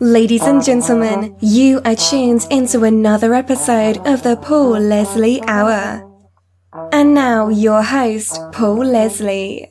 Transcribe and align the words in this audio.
Ladies 0.00 0.42
and 0.42 0.64
gentlemen, 0.64 1.36
you 1.40 1.80
are 1.84 1.94
tuned 1.94 2.44
into 2.50 2.82
another 2.82 3.34
episode 3.34 3.98
of 4.08 4.24
the 4.24 4.36
Paul 4.36 4.80
Leslie 4.80 5.40
Hour. 5.46 6.04
And 6.90 7.14
now, 7.14 7.50
your 7.50 7.84
host, 7.84 8.40
Paul 8.52 8.84
Leslie. 8.84 9.70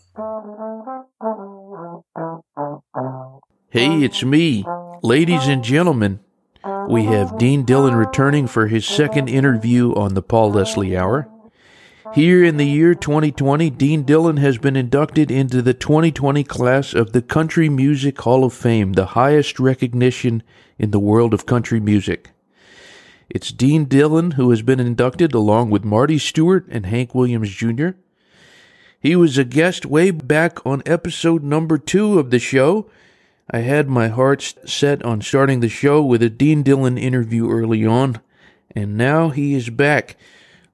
Hey, 3.72 4.04
it's 4.04 4.24
me. 4.24 4.64
Ladies 5.04 5.48
and 5.48 5.62
gentlemen, 5.62 6.22
we 6.88 7.04
have 7.04 7.38
Dean 7.38 7.64
Dillon 7.64 7.96
returning 7.96 8.48
for 8.48 8.68
his 8.68 8.86
second 8.86 9.28
interview 9.28 9.94
on 9.96 10.14
the 10.14 10.22
Paul 10.22 10.52
Leslie 10.52 10.96
Hour. 10.96 11.30
Here 12.16 12.44
in 12.44 12.58
the 12.58 12.66
year 12.66 12.96
2020, 12.96 13.70
Dean 13.70 14.02
Dillon 14.04 14.38
has 14.38 14.58
been 14.58 14.76
inducted 14.76 15.30
into 15.30 15.62
the 15.62 15.76
2020 15.76 16.44
class 16.44 16.94
of 16.94 17.12
the 17.12 17.22
Country 17.22 17.70
Music 17.70 18.20
Hall 18.20 18.44
of 18.44 18.54
Fame, 18.54 18.94
the 18.94 19.08
highest 19.08 19.60
recognition 19.60 20.42
in 20.80 20.90
the 20.90 21.00
world 21.00 21.36
of 21.36 21.46
country 21.46 21.80
music. 21.80 22.32
It's 23.30 23.52
Dean 23.52 23.86
Dillon 23.86 24.32
who 24.32 24.50
has 24.50 24.64
been 24.64 24.80
inducted 24.80 25.36
along 25.36 25.70
with 25.70 25.84
Marty 25.84 26.18
Stuart 26.18 26.66
and 26.70 26.88
Hank 26.88 27.14
Williams 27.14 27.52
Jr. 27.52 27.90
He 29.00 29.16
was 29.16 29.38
a 29.38 29.44
guest 29.44 29.86
way 29.86 30.10
back 30.10 30.66
on 30.66 30.82
episode 30.88 31.44
number 31.44 31.78
two 31.78 32.18
of 32.18 32.32
the 32.32 32.40
show. 32.40 32.90
I 33.52 33.60
had 33.60 33.88
my 33.88 34.08
heart 34.08 34.56
set 34.66 35.04
on 35.06 35.22
starting 35.22 35.60
the 35.60 35.70
show 35.70 36.04
with 36.04 36.24
a 36.24 36.30
Dean 36.30 36.64
Dillon 36.64 36.98
interview 36.98 37.52
early 37.52 37.86
on, 37.86 38.20
and 38.76 38.98
now 38.98 39.30
he 39.30 39.54
is 39.54 39.70
back. 39.70 40.18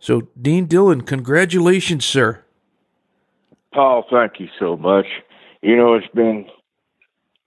So, 0.06 0.28
Dean 0.40 0.68
Dillon, 0.68 1.02
congratulations, 1.02 2.06
sir. 2.06 2.44
Paul, 3.74 4.06
thank 4.12 4.34
you 4.40 4.48
so 4.60 4.78
much. 4.78 5.08
You 5.64 5.76
know, 5.76 5.96
it's 5.96 6.14
been 6.14 6.46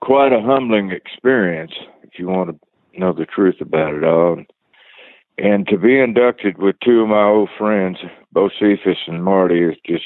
quite 0.01 0.33
a 0.33 0.41
humbling 0.41 0.91
experience, 0.91 1.71
if 2.03 2.19
you 2.19 2.27
want 2.27 2.49
to 2.49 2.99
know 2.99 3.13
the 3.13 3.25
truth 3.25 3.61
about 3.61 3.93
it 3.93 4.03
all. 4.03 4.43
And 5.37 5.65
to 5.69 5.77
be 5.77 6.01
inducted 6.01 6.57
with 6.57 6.75
two 6.83 6.99
of 6.99 7.07
my 7.07 7.23
old 7.23 7.47
friends, 7.57 7.99
Bocephus 8.35 9.07
and 9.07 9.23
Marty, 9.23 9.63
is 9.63 9.77
just 9.85 10.03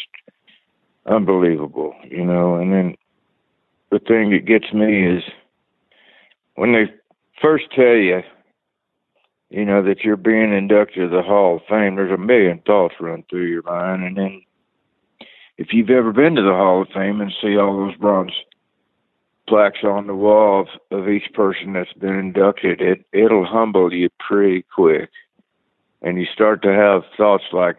unbelievable, 1.07 1.95
you 2.03 2.23
know. 2.23 2.57
And 2.57 2.71
then 2.71 2.95
the 3.89 3.97
thing 3.97 4.29
that 4.29 4.45
gets 4.45 4.71
me 4.71 5.07
is 5.07 5.23
when 6.53 6.73
they 6.73 6.85
first 7.41 7.63
tell 7.75 7.95
you 7.95 8.21
you 9.53 9.65
know, 9.65 9.83
that 9.83 10.03
you're 10.03 10.17
being 10.17 10.51
inducted 10.51 11.11
to 11.11 11.15
the 11.15 11.21
Hall 11.21 11.57
of 11.57 11.61
Fame, 11.69 11.95
there's 11.95 12.11
a 12.11 12.17
million 12.17 12.59
thoughts 12.65 12.95
run 12.99 13.23
through 13.29 13.45
your 13.45 13.61
mind. 13.61 14.03
And 14.03 14.17
then 14.17 14.41
if 15.59 15.67
you've 15.71 15.91
ever 15.91 16.11
been 16.11 16.33
to 16.35 16.41
the 16.41 16.49
Hall 16.49 16.81
of 16.81 16.87
Fame 16.87 17.21
and 17.21 17.31
see 17.39 17.55
all 17.55 17.77
those 17.77 17.95
bronze 17.97 18.33
plaques 19.47 19.83
on 19.83 20.07
the 20.07 20.15
wall 20.15 20.61
of, 20.61 20.99
of 20.99 21.07
each 21.07 21.31
person 21.33 21.73
that's 21.73 21.93
been 21.93 22.17
inducted, 22.17 22.81
it 22.81 23.05
it'll 23.13 23.45
humble 23.45 23.93
you 23.93 24.09
pretty 24.19 24.65
quick. 24.73 25.11
And 26.01 26.19
you 26.19 26.25
start 26.33 26.63
to 26.63 26.73
have 26.73 27.03
thoughts 27.15 27.43
like, 27.53 27.77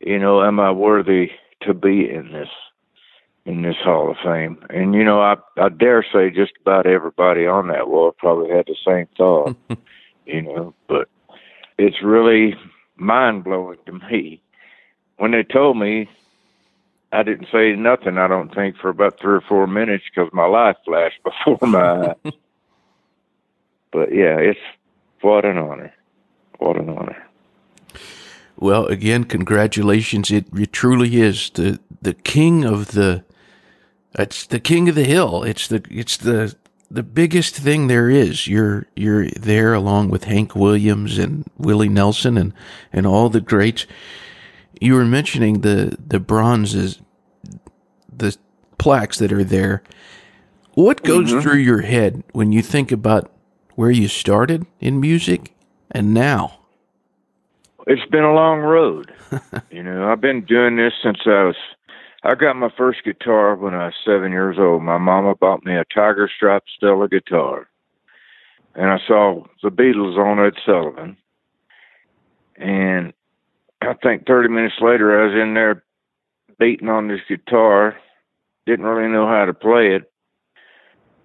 you 0.00 0.18
know, 0.18 0.42
am 0.42 0.58
I 0.58 0.72
worthy 0.72 1.30
to 1.62 1.74
be 1.74 2.10
in 2.10 2.32
this 2.32 2.48
in 3.46 3.62
this 3.62 3.76
Hall 3.84 4.10
of 4.10 4.16
Fame? 4.24 4.58
And 4.68 4.94
you 4.94 5.04
know, 5.04 5.20
I 5.20 5.36
I 5.58 5.68
dare 5.68 6.04
say 6.12 6.30
just 6.30 6.54
about 6.60 6.88
everybody 6.88 7.46
on 7.46 7.68
that 7.68 7.88
wall 7.88 8.16
probably 8.18 8.50
had 8.50 8.66
the 8.66 8.76
same 8.84 9.06
thought. 9.16 9.56
you 10.26 10.42
know, 10.42 10.74
but 10.88 11.08
it's 11.78 12.02
really 12.02 12.54
mind 12.96 13.44
blowing 13.44 13.78
to 13.86 13.92
me. 13.92 14.42
When 15.16 15.32
they 15.32 15.42
told 15.42 15.78
me, 15.78 16.08
I 17.12 17.22
didn't 17.22 17.48
say 17.52 17.74
nothing, 17.74 18.16
I 18.18 18.26
don't 18.26 18.54
think, 18.54 18.76
for 18.76 18.88
about 18.88 19.20
three 19.20 19.34
or 19.34 19.42
four 19.42 19.66
minutes 19.66 20.04
because 20.12 20.32
my 20.32 20.46
life 20.46 20.76
flashed 20.84 21.20
before 21.24 21.68
my 21.68 22.08
eyes. 22.08 22.32
but 23.92 24.14
yeah, 24.14 24.38
it's 24.38 24.60
what 25.20 25.44
an 25.44 25.58
honor. 25.58 25.92
What 26.58 26.76
an 26.76 26.88
honor. 26.88 27.26
Well, 28.56 28.86
again, 28.86 29.24
congratulations. 29.24 30.30
It, 30.30 30.46
it 30.54 30.72
truly 30.72 31.20
is 31.20 31.50
the 31.50 31.80
the 32.00 32.14
king 32.14 32.64
of 32.64 32.92
the 32.92 33.24
it's 34.18 34.46
the 34.46 34.60
king 34.60 34.88
of 34.88 34.94
the 34.94 35.04
hill. 35.04 35.42
It's 35.42 35.68
the 35.68 35.84
it's 35.90 36.16
the 36.16 36.54
the 36.92 37.02
biggest 37.02 37.56
thing 37.56 37.86
there 37.86 38.10
is. 38.10 38.46
You're 38.46 38.86
you're 38.94 39.28
there 39.30 39.72
along 39.72 40.10
with 40.10 40.24
Hank 40.24 40.54
Williams 40.54 41.18
and 41.18 41.46
Willie 41.56 41.88
Nelson 41.88 42.36
and 42.36 42.52
and 42.92 43.06
all 43.06 43.30
the 43.30 43.40
greats. 43.40 43.86
You 44.80 44.94
were 44.94 45.06
mentioning 45.06 45.62
the 45.62 45.96
the 45.98 46.20
bronzes, 46.20 47.00
the 48.14 48.36
plaques 48.78 49.18
that 49.18 49.32
are 49.32 49.44
there. 49.44 49.82
What 50.74 51.02
goes 51.02 51.30
mm-hmm. 51.30 51.40
through 51.40 51.58
your 51.58 51.82
head 51.82 52.24
when 52.32 52.52
you 52.52 52.62
think 52.62 52.92
about 52.92 53.30
where 53.74 53.90
you 53.90 54.08
started 54.08 54.66
in 54.80 55.00
music 55.00 55.54
and 55.90 56.12
now? 56.12 56.60
It's 57.86 58.08
been 58.10 58.24
a 58.24 58.34
long 58.34 58.60
road. 58.60 59.12
you 59.70 59.82
know, 59.82 60.10
I've 60.10 60.20
been 60.20 60.44
doing 60.44 60.76
this 60.76 60.92
since 61.02 61.18
I 61.26 61.44
was 61.44 61.56
I 62.24 62.34
got 62.36 62.54
my 62.56 62.70
first 62.76 63.02
guitar 63.04 63.56
when 63.56 63.74
I 63.74 63.86
was 63.86 63.94
seven 64.04 64.30
years 64.30 64.56
old. 64.58 64.82
My 64.82 64.98
mama 64.98 65.34
bought 65.34 65.64
me 65.64 65.74
a 65.74 65.84
tiger 65.92 66.30
stripe 66.34 66.62
Stella 66.76 67.08
guitar. 67.08 67.68
And 68.74 68.90
I 68.90 68.98
saw 69.06 69.44
the 69.62 69.70
Beatles 69.70 70.16
on 70.16 70.44
Ed 70.44 70.54
Sullivan. 70.64 71.16
And 72.56 73.12
I 73.80 73.94
think 73.94 74.26
30 74.26 74.48
minutes 74.48 74.76
later, 74.80 75.20
I 75.20 75.26
was 75.26 75.42
in 75.42 75.54
there 75.54 75.82
beating 76.58 76.88
on 76.88 77.08
this 77.08 77.20
guitar. 77.28 77.96
Didn't 78.66 78.86
really 78.86 79.12
know 79.12 79.26
how 79.26 79.44
to 79.44 79.52
play 79.52 79.96
it, 79.96 80.12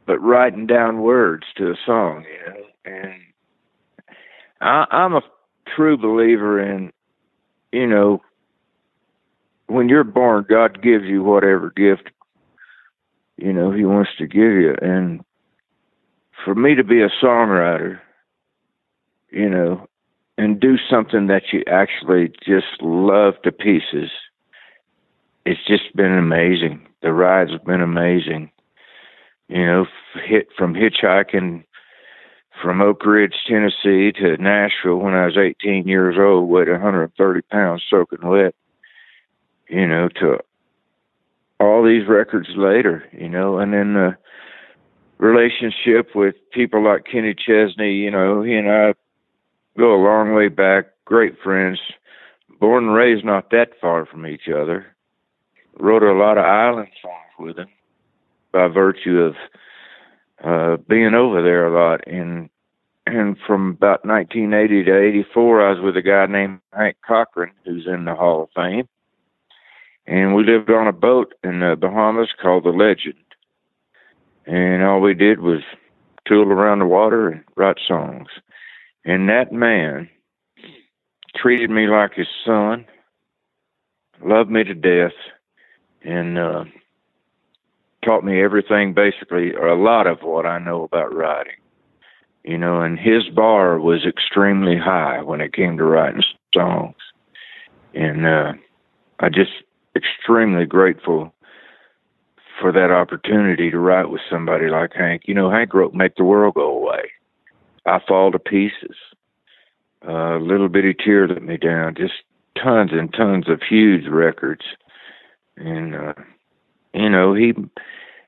but 0.08 0.20
writing 0.20 0.66
down 0.66 1.04
words 1.04 1.44
to 1.58 1.72
a 1.72 1.76
song, 1.86 2.26
you 2.26 2.52
know. 2.52 2.64
And 2.86 3.14
I, 4.60 4.86
I'm 4.90 5.14
a 5.14 5.22
true 5.76 5.98
believer 5.98 6.60
in, 6.60 6.92
you 7.72 7.86
know, 7.86 8.22
when 9.68 9.90
you're 9.90 10.04
born, 10.04 10.46
God 10.50 10.82
gives 10.82 11.06
you 11.06 11.24
whatever 11.24 11.72
gift 11.76 12.10
you 13.38 13.54
know 13.54 13.72
He 13.72 13.86
wants 13.86 14.12
to 14.18 14.28
give 14.28 14.54
you, 14.54 14.76
and 14.82 15.24
for 16.44 16.56
me 16.56 16.76
to 16.76 16.84
be 16.84 17.02
a 17.02 17.10
songwriter, 17.24 18.00
you 19.30 19.50
know, 19.50 19.88
and 20.38 20.60
do 20.60 20.78
something 20.90 21.28
that 21.28 21.44
you 21.52 21.64
actually 21.68 22.32
just 22.46 22.82
love 22.82 23.36
to 23.44 23.52
pieces, 23.52 24.10
it's 25.46 25.66
just 25.68 25.96
been 25.96 26.14
amazing. 26.14 26.88
The 27.02 27.14
ride's 27.14 27.52
been 27.66 27.82
amazing. 27.82 28.52
You 29.48 29.66
know, 29.66 29.86
hit 30.26 30.48
from 30.58 30.74
hitchhiking 30.74 31.64
from 32.62 32.82
Oak 32.82 33.06
Ridge, 33.06 33.36
Tennessee 33.48 34.12
to 34.14 34.36
Nashville 34.38 34.98
when 34.98 35.14
I 35.14 35.26
was 35.26 35.38
18 35.38 35.88
years 35.88 36.16
old, 36.20 36.50
weighed 36.50 36.70
130 36.70 37.42
pounds, 37.44 37.84
soaking 37.88 38.28
wet 38.28 38.56
you 39.70 39.88
know, 39.88 40.10
to 40.20 40.40
all 41.60 41.84
these 41.84 42.08
records 42.08 42.50
later, 42.56 43.04
you 43.12 43.30
know, 43.30 43.58
and 43.60 43.74
then 43.74 43.94
the 43.94 44.18
relationship 45.18 46.16
with 46.16 46.36
people 46.52 46.84
like 46.84 47.06
Kenny 47.06 47.34
Chesney, 47.34 47.94
you 47.94 48.12
know, 48.12 48.42
he 48.42 48.54
and 48.54 48.70
I 48.70 48.94
go 49.78 49.96
a 49.96 50.04
long 50.04 50.34
way 50.34 50.48
back, 50.48 50.86
great 51.06 51.36
friends, 51.44 51.80
born 52.60 52.86
and 52.86 52.94
raised 52.94 53.26
not 53.26 53.50
that 53.52 53.72
far 53.80 54.06
from 54.06 54.26
each 54.26 54.48
other. 54.48 54.88
Wrote 55.80 56.04
a 56.04 56.14
lot 56.14 56.38
of 56.38 56.46
island 56.46 56.90
songs 57.02 57.34
with 57.40 57.58
him 57.60 57.68
by 58.52 58.68
virtue 58.68 59.20
of 59.20 59.36
uh 60.44 60.78
being 60.88 61.14
over 61.14 61.42
there 61.42 61.68
a 61.68 61.74
lot 61.74 62.08
and 62.08 62.50
and 63.06 63.38
from 63.46 63.72
about 63.72 64.06
1980 64.06 64.84
to 64.84 64.98
84 64.98 65.68
I 65.68 65.72
was 65.72 65.82
with 65.82 65.98
a 65.98 66.02
guy 66.02 66.26
named 66.28 66.60
Hank 66.74 66.98
Cochran 67.06 67.52
who's 67.66 67.88
in 67.88 68.06
the 68.06 68.16
Hall 68.16 68.44
of 68.44 68.50
Fame 68.56 68.88
and 70.08 70.34
we 70.34 70.44
lived 70.46 70.72
on 70.72 70.88
a 70.88 70.94
boat 70.94 71.34
in 71.44 71.60
the 71.60 71.76
Bahamas 71.80 72.30
called 72.42 72.64
the 72.64 72.70
Legend. 72.70 73.16
And 74.46 74.82
all 74.82 75.02
we 75.02 75.14
did 75.14 75.42
was 75.42 75.62
tool 76.26 76.50
around 76.50 76.80
the 76.80 76.86
water 76.86 77.28
and 77.28 77.44
write 77.58 77.78
songs. 77.86 78.30
And 79.04 79.28
that 79.28 79.52
man 79.52 80.10
treated 81.36 81.70
me 81.70 81.88
like 81.88 82.14
his 82.14 82.28
son, 82.46 82.86
loved 84.24 84.50
me 84.50 84.64
to 84.64 84.74
death, 84.74 85.12
and 86.04 86.38
uh, 86.38 86.64
taught 88.04 88.24
me 88.24 88.42
everything 88.42 88.94
basically, 88.94 89.54
or 89.54 89.68
a 89.68 89.82
lot 89.82 90.08
of 90.08 90.20
what 90.22 90.46
I 90.46 90.58
know 90.58 90.84
about 90.84 91.14
writing. 91.14 91.54
You 92.46 92.58
know, 92.58 92.80
and 92.80 92.98
his 92.98 93.28
bar 93.36 93.78
was 93.78 94.06
extremely 94.08 94.78
high 94.78 95.22
when 95.22 95.42
it 95.42 95.54
came 95.54 95.76
to 95.78 95.84
writing 95.84 96.24
songs. 96.54 96.96
And 97.94 98.26
uh, 98.26 98.54
I 99.20 99.28
just 99.28 99.52
extremely 99.98 100.66
grateful 100.66 101.34
for 102.62 102.72
that 102.72 102.92
opportunity 102.92 103.70
to 103.72 103.80
write 103.80 104.10
with 104.10 104.22
somebody 104.30 104.68
like 104.70 104.94
Hank. 104.94 105.24
You 105.26 105.34
know, 105.34 105.50
Hank 105.52 105.74
wrote 105.74 105.94
Make 105.94 106.16
the 106.16 106.24
World 106.24 106.56
Go 106.56 106.70
Away. 106.78 107.12
I 107.86 108.00
Fall 108.08 108.32
to 108.32 108.40
Pieces. 108.40 108.96
Uh, 110.08 110.38
Little 110.38 110.70
Bitty 110.70 110.94
Tear 110.94 111.28
Let 111.28 111.44
Me 111.44 111.58
Down. 111.58 111.96
Just 111.96 112.14
tons 112.62 112.92
and 112.94 113.14
tons 113.14 113.50
of 113.50 113.62
huge 113.68 114.08
records. 114.08 114.64
and 115.58 115.96
uh, 115.96 116.14
you 116.94 117.10
know 117.10 117.34
he 117.34 117.54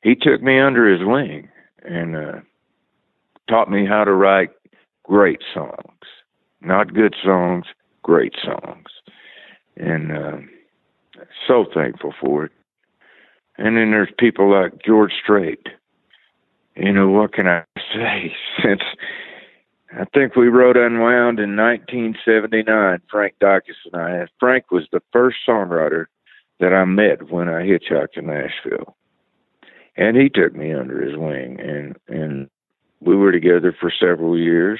he 0.03 0.15
took 0.15 0.41
me 0.41 0.59
under 0.59 0.89
his 0.91 1.05
wing 1.05 1.49
and 1.83 2.15
uh, 2.15 2.39
taught 3.49 3.69
me 3.71 3.85
how 3.85 4.03
to 4.03 4.13
write 4.13 4.49
great 5.03 5.41
songs, 5.53 6.05
not 6.61 6.93
good 6.93 7.15
songs, 7.23 7.65
great 8.03 8.35
songs, 8.43 8.87
and 9.77 10.11
uh, 10.11 10.37
so 11.47 11.65
thankful 11.73 12.13
for 12.19 12.45
it. 12.45 12.51
And 13.57 13.75
then 13.77 13.91
there's 13.91 14.11
people 14.17 14.51
like 14.51 14.83
George 14.85 15.11
Strait. 15.21 15.67
You 16.75 16.93
know 16.93 17.09
what 17.09 17.33
can 17.33 17.47
I 17.47 17.63
say? 17.93 18.33
Since 18.63 18.81
I 19.97 20.05
think 20.13 20.35
we 20.35 20.47
wrote 20.47 20.77
Unwound 20.77 21.39
in 21.39 21.55
1979, 21.55 23.01
Frank 23.09 23.33
Dykes 23.39 23.75
and 23.91 24.01
I. 24.01 24.27
Frank 24.39 24.71
was 24.71 24.87
the 24.91 25.01
first 25.11 25.37
songwriter 25.47 26.05
that 26.59 26.73
I 26.73 26.85
met 26.85 27.31
when 27.31 27.49
I 27.49 27.63
hitchhiked 27.63 28.13
to 28.13 28.21
Nashville, 28.21 28.95
and 29.97 30.15
he 30.15 30.29
took 30.29 30.55
me 30.55 30.73
under 30.73 31.01
his 31.01 31.17
wing, 31.17 31.59
and 31.59 31.97
and 32.07 32.49
we 33.01 33.15
were 33.15 33.31
together 33.31 33.75
for 33.79 33.91
several 33.91 34.37
years, 34.37 34.79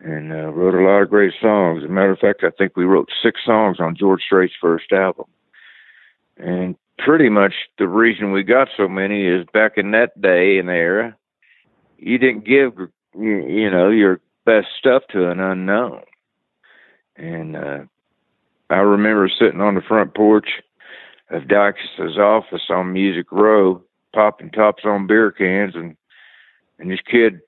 and 0.00 0.32
uh, 0.32 0.52
wrote 0.52 0.74
a 0.74 0.84
lot 0.84 1.02
of 1.02 1.10
great 1.10 1.32
songs. 1.40 1.82
As 1.82 1.88
a 1.88 1.92
matter 1.92 2.10
of 2.10 2.18
fact, 2.18 2.44
I 2.44 2.50
think 2.50 2.76
we 2.76 2.84
wrote 2.84 3.08
six 3.22 3.40
songs 3.44 3.78
on 3.80 3.96
George 3.96 4.22
Strait's 4.22 4.54
first 4.60 4.92
album, 4.92 5.26
and 6.36 6.76
pretty 6.98 7.28
much 7.28 7.54
the 7.78 7.88
reason 7.88 8.32
we 8.32 8.42
got 8.42 8.68
so 8.76 8.88
many 8.88 9.26
is 9.26 9.46
back 9.52 9.72
in 9.76 9.90
that 9.92 10.20
day 10.20 10.58
and 10.58 10.68
era, 10.68 11.16
you 11.98 12.18
didn't 12.18 12.44
give 12.44 12.72
you, 13.18 13.70
know 13.70 13.90
your 13.90 14.20
best 14.44 14.68
stuff 14.78 15.02
to 15.10 15.30
an 15.30 15.40
unknown, 15.40 16.02
and 17.16 17.56
uh, 17.56 17.80
I 18.70 18.76
remember 18.76 19.28
sitting 19.28 19.60
on 19.60 19.74
the 19.74 19.82
front 19.82 20.14
porch 20.14 20.48
of 21.30 21.48
Dykes' 21.48 22.18
office 22.18 22.62
on 22.68 22.92
Music 22.92 23.30
Row, 23.32 23.82
popping 24.14 24.50
tops 24.50 24.84
on 24.84 25.06
beer 25.06 25.32
cans, 25.32 25.74
and 25.74 25.96
and 26.78 26.90
this 26.90 27.00
kid, 27.08 27.40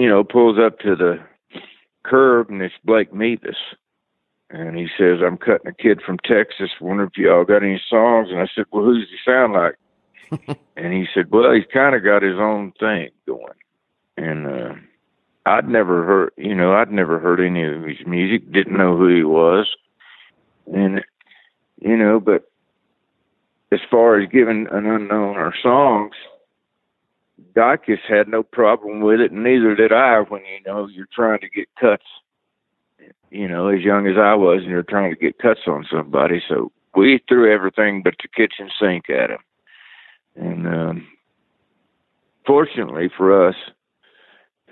you 0.00 0.08
know, 0.08 0.24
pulls 0.24 0.58
up 0.58 0.78
to 0.78 0.96
the 0.96 1.18
curb, 2.04 2.48
and 2.48 2.62
it's 2.62 2.74
Blake 2.84 3.12
Mevis. 3.12 3.56
And 4.48 4.76
he 4.76 4.88
says, 4.98 5.18
I'm 5.24 5.36
cutting 5.36 5.66
a 5.66 5.74
kid 5.74 6.00
from 6.04 6.18
Texas. 6.24 6.70
Wonder 6.80 7.04
if 7.04 7.18
y'all 7.18 7.44
got 7.44 7.62
any 7.62 7.80
songs? 7.88 8.28
And 8.30 8.40
I 8.40 8.48
said, 8.54 8.64
Well, 8.72 8.84
who 8.84 8.98
does 8.98 9.08
he 9.10 9.30
sound 9.30 9.52
like? 9.52 10.56
and 10.76 10.92
he 10.94 11.06
said, 11.14 11.30
Well, 11.30 11.52
he's 11.52 11.66
kind 11.72 11.94
of 11.94 12.02
got 12.02 12.22
his 12.22 12.38
own 12.38 12.72
thing 12.80 13.10
going. 13.26 13.52
And 14.16 14.46
uh, 14.46 14.74
I'd 15.44 15.68
never 15.68 16.04
heard, 16.04 16.32
you 16.38 16.54
know, 16.54 16.72
I'd 16.72 16.90
never 16.90 17.20
heard 17.20 17.40
any 17.40 17.62
of 17.62 17.84
his 17.84 18.06
music, 18.06 18.50
didn't 18.50 18.76
know 18.76 18.96
who 18.96 19.14
he 19.14 19.22
was. 19.22 19.68
And, 20.72 21.04
you 21.80 21.96
know, 21.96 22.20
but 22.20 22.50
as 23.70 23.80
far 23.90 24.18
as 24.18 24.30
giving 24.30 24.66
an 24.72 24.86
unknown 24.86 25.36
our 25.36 25.54
songs, 25.62 26.14
Dykes 27.54 28.00
had 28.08 28.28
no 28.28 28.42
problem 28.42 29.00
with 29.00 29.20
it, 29.20 29.32
and 29.32 29.42
neither 29.42 29.74
did 29.74 29.92
I 29.92 30.20
when, 30.20 30.42
you 30.42 30.60
know, 30.66 30.86
you're 30.86 31.08
trying 31.12 31.40
to 31.40 31.48
get 31.48 31.68
cuts 31.78 32.04
you 33.30 33.48
know, 33.48 33.68
as 33.68 33.82
young 33.82 34.06
as 34.06 34.16
I 34.18 34.34
was, 34.34 34.62
and 34.62 34.70
you're 34.70 34.82
trying 34.82 35.10
to 35.10 35.20
get 35.20 35.38
cuts 35.38 35.60
on 35.66 35.86
somebody. 35.90 36.42
So 36.48 36.72
we 36.94 37.20
threw 37.28 37.52
everything 37.52 38.02
but 38.02 38.14
the 38.20 38.28
kitchen 38.28 38.70
sink 38.80 39.08
at 39.08 39.30
him. 39.30 39.38
And 40.36 40.66
um, 40.66 41.08
fortunately 42.46 43.10
for 43.16 43.48
us, 43.48 43.54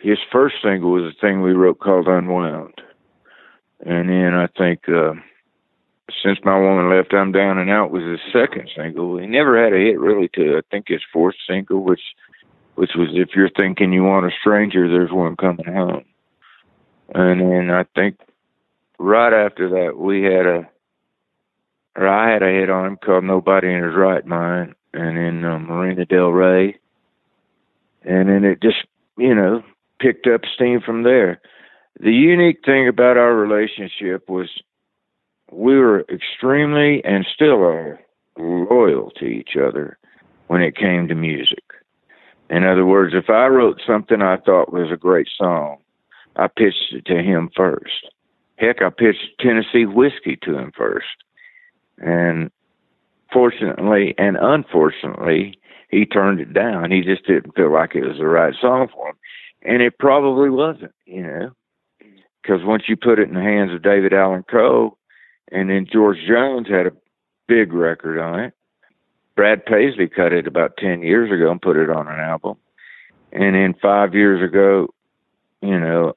his 0.00 0.18
first 0.30 0.56
single 0.62 0.92
was 0.92 1.12
a 1.12 1.20
thing 1.20 1.42
we 1.42 1.52
wrote 1.52 1.80
called 1.80 2.06
Unwound. 2.06 2.80
And 3.84 4.08
then 4.08 4.34
I 4.34 4.48
think 4.58 4.88
uh, 4.88 5.12
Since 6.22 6.38
My 6.44 6.58
Woman 6.58 6.90
Left, 6.90 7.14
I'm 7.14 7.32
Down 7.32 7.58
and 7.58 7.70
Out 7.70 7.92
was 7.92 8.02
his 8.02 8.32
second 8.32 8.70
single. 8.76 9.18
He 9.18 9.26
never 9.26 9.62
had 9.62 9.72
a 9.72 9.76
hit 9.76 10.00
really 10.00 10.28
to, 10.34 10.58
I 10.58 10.60
think, 10.70 10.86
his 10.88 11.02
fourth 11.12 11.36
single, 11.48 11.84
which 11.84 12.00
which 12.78 12.92
was 12.94 13.08
If 13.12 13.30
You're 13.34 13.50
Thinking 13.50 13.92
You 13.92 14.04
Want 14.04 14.24
a 14.24 14.30
Stranger, 14.40 14.88
There's 14.88 15.10
One 15.10 15.34
Coming 15.34 15.66
Home. 15.66 16.04
And 17.12 17.40
then 17.40 17.70
I 17.72 17.84
think 17.96 18.20
right 19.00 19.32
after 19.32 19.68
that, 19.70 19.98
we 19.98 20.22
had 20.22 20.46
a, 20.46 20.68
or 21.96 22.06
I 22.06 22.32
had 22.32 22.44
a 22.44 22.52
hit 22.52 22.70
on 22.70 22.86
him 22.86 22.96
called 22.96 23.24
Nobody 23.24 23.66
in 23.66 23.82
His 23.82 23.96
Right 23.96 24.24
Mind, 24.24 24.76
and 24.94 25.16
then 25.16 25.44
uh, 25.44 25.58
Marina 25.58 26.04
Del 26.04 26.28
Rey. 26.28 26.78
And 28.04 28.28
then 28.28 28.44
it 28.44 28.62
just, 28.62 28.84
you 29.16 29.34
know, 29.34 29.64
picked 29.98 30.28
up 30.28 30.42
steam 30.54 30.80
from 30.80 31.02
there. 31.02 31.40
The 31.98 32.12
unique 32.12 32.60
thing 32.64 32.86
about 32.86 33.16
our 33.16 33.34
relationship 33.34 34.28
was 34.28 34.50
we 35.50 35.76
were 35.76 36.02
extremely 36.02 37.04
and 37.04 37.26
still 37.34 37.60
are 37.64 37.98
loyal 38.38 39.10
to 39.18 39.24
each 39.24 39.56
other 39.56 39.98
when 40.46 40.62
it 40.62 40.76
came 40.76 41.08
to 41.08 41.16
music. 41.16 41.67
In 42.50 42.64
other 42.64 42.86
words, 42.86 43.14
if 43.14 43.28
I 43.28 43.46
wrote 43.46 43.80
something 43.86 44.22
I 44.22 44.38
thought 44.38 44.72
was 44.72 44.90
a 44.90 44.96
great 44.96 45.28
song, 45.36 45.78
I 46.36 46.46
pitched 46.46 46.92
it 46.92 47.04
to 47.06 47.22
him 47.22 47.50
first. 47.54 48.08
Heck, 48.56 48.82
I 48.82 48.90
pitched 48.90 49.38
Tennessee 49.40 49.86
whiskey 49.86 50.38
to 50.42 50.56
him 50.56 50.72
first. 50.76 51.06
And 51.98 52.50
fortunately 53.32 54.14
and 54.18 54.36
unfortunately, 54.40 55.58
he 55.90 56.06
turned 56.06 56.40
it 56.40 56.52
down. 56.52 56.90
He 56.90 57.02
just 57.02 57.26
didn't 57.26 57.54
feel 57.54 57.72
like 57.72 57.94
it 57.94 58.06
was 58.06 58.18
the 58.18 58.26
right 58.26 58.54
song 58.60 58.88
for 58.92 59.10
him. 59.10 59.16
And 59.62 59.82
it 59.82 59.98
probably 59.98 60.50
wasn't, 60.50 60.94
you 61.06 61.22
know, 61.22 61.50
because 62.42 62.64
once 62.64 62.84
you 62.88 62.96
put 62.96 63.18
it 63.18 63.28
in 63.28 63.34
the 63.34 63.40
hands 63.40 63.72
of 63.72 63.82
David 63.82 64.12
Allan 64.12 64.44
Coe, 64.48 64.96
and 65.50 65.70
then 65.70 65.86
George 65.90 66.18
Jones 66.28 66.68
had 66.68 66.86
a 66.86 66.92
big 67.46 67.72
record 67.72 68.20
on 68.20 68.40
it. 68.40 68.54
Brad 69.38 69.64
Paisley 69.64 70.08
cut 70.08 70.32
it 70.32 70.48
about 70.48 70.78
10 70.78 71.02
years 71.02 71.30
ago 71.30 71.52
and 71.52 71.62
put 71.62 71.76
it 71.76 71.88
on 71.88 72.08
an 72.08 72.18
album. 72.18 72.56
And 73.30 73.54
then 73.54 73.72
five 73.80 74.12
years 74.12 74.42
ago, 74.42 74.88
you 75.62 75.78
know, 75.78 76.16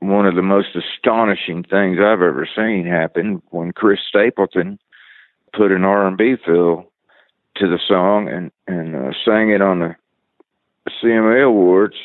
one 0.00 0.26
of 0.26 0.34
the 0.34 0.42
most 0.42 0.76
astonishing 0.76 1.62
things 1.62 1.96
I've 1.98 2.20
ever 2.20 2.46
seen 2.54 2.84
happen 2.84 3.40
when 3.48 3.72
Chris 3.72 4.00
Stapleton 4.06 4.78
put 5.54 5.72
an 5.72 5.84
R&B 5.84 6.36
feel 6.44 6.92
to 7.56 7.66
the 7.66 7.80
song 7.88 8.28
and 8.28 8.52
and 8.66 8.94
uh, 8.94 9.12
sang 9.24 9.48
it 9.48 9.62
on 9.62 9.78
the 9.78 9.96
CMA 11.02 11.46
Awards 11.46 11.96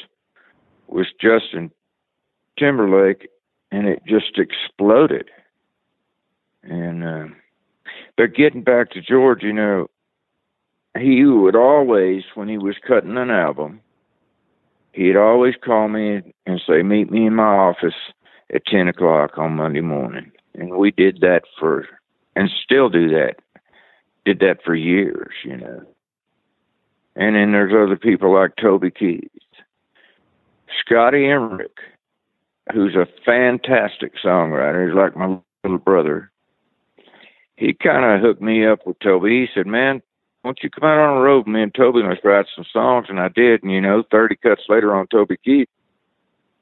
was 0.87 1.07
Justin 1.19 1.69
Timberlake, 2.57 3.27
and 3.73 3.89
it 3.89 4.01
just 4.07 4.39
exploded. 4.39 5.29
And 6.63 7.03
uh, 7.03 7.25
but 8.15 8.33
getting 8.33 8.63
back 8.63 8.91
to 8.91 9.01
George, 9.01 9.43
you 9.43 9.51
know, 9.51 9.89
he 10.97 11.25
would 11.25 11.55
always, 11.55 12.23
when 12.35 12.47
he 12.47 12.57
was 12.57 12.75
cutting 12.87 13.17
an 13.17 13.31
album, 13.31 13.81
he'd 14.91 15.17
always 15.17 15.55
call 15.63 15.87
me 15.87 16.21
and 16.45 16.61
say, 16.67 16.83
"Meet 16.83 17.09
me 17.11 17.27
in 17.27 17.35
my 17.35 17.43
office 17.43 17.95
at 18.53 18.65
ten 18.65 18.87
o'clock 18.87 19.37
on 19.37 19.55
Monday 19.55 19.81
morning," 19.81 20.31
and 20.53 20.77
we 20.77 20.91
did 20.91 21.21
that 21.21 21.43
for, 21.59 21.87
and 22.35 22.49
still 22.49 22.89
do 22.89 23.09
that. 23.09 23.37
Did 24.25 24.39
that 24.39 24.63
for 24.63 24.75
years, 24.75 25.33
you 25.43 25.57
know. 25.57 25.83
And 27.15 27.35
then 27.35 27.51
there's 27.51 27.73
other 27.73 27.97
people 27.97 28.33
like 28.33 28.55
Toby 28.55 28.89
Keith, 28.89 29.29
Scotty 30.79 31.27
Emerick, 31.27 31.77
who's 32.71 32.95
a 32.95 33.07
fantastic 33.25 34.13
songwriter. 34.23 34.87
He's 34.87 34.95
like 34.95 35.15
my 35.15 35.37
little 35.63 35.79
brother. 35.79 36.31
He 37.55 37.73
kind 37.73 38.05
of 38.05 38.21
hooked 38.21 38.41
me 38.41 38.65
up 38.65 38.85
with 38.87 38.99
Toby. 38.99 39.41
He 39.41 39.47
said, 39.53 39.67
"Man, 39.67 40.01
won't 40.43 40.59
you 40.61 40.69
come 40.69 40.87
out 40.87 40.97
on 40.99 41.15
the 41.15 41.21
road? 41.21 41.47
Me 41.47 41.61
and 41.61 41.73
Toby 41.73 42.03
must 42.03 42.23
write 42.23 42.45
some 42.55 42.65
songs, 42.71 43.07
and 43.09 43.19
I 43.19 43.29
did. 43.29 43.63
And 43.63 43.71
you 43.71 43.81
know, 43.81 44.03
thirty 44.11 44.35
cuts 44.35 44.63
later 44.67 44.95
on 44.95 45.07
Toby 45.07 45.37
Keith, 45.43 45.69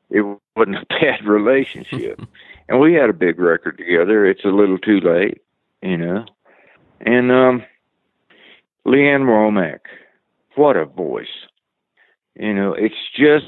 it 0.10 0.22
wasn't 0.56 0.78
a 0.78 0.86
bad 0.90 1.26
relationship, 1.26 2.22
and 2.70 2.80
we 2.80 2.94
had 2.94 3.10
a 3.10 3.14
big 3.14 3.40
record 3.40 3.78
together. 3.78 4.26
It's 4.26 4.46
a 4.46 4.50
little 4.50 4.78
too 4.78 5.00
late, 5.00 5.42
you 5.82 5.98
know. 5.98 6.26
And 7.02 7.32
um, 7.32 7.64
Lee 8.86 9.08
Ann 9.08 9.22
Womack, 9.22 9.80
what 10.56 10.78
a 10.78 10.86
voice! 10.86 11.48
You 12.36 12.54
know, 12.54 12.74
it's 12.74 12.96
just 13.16 13.46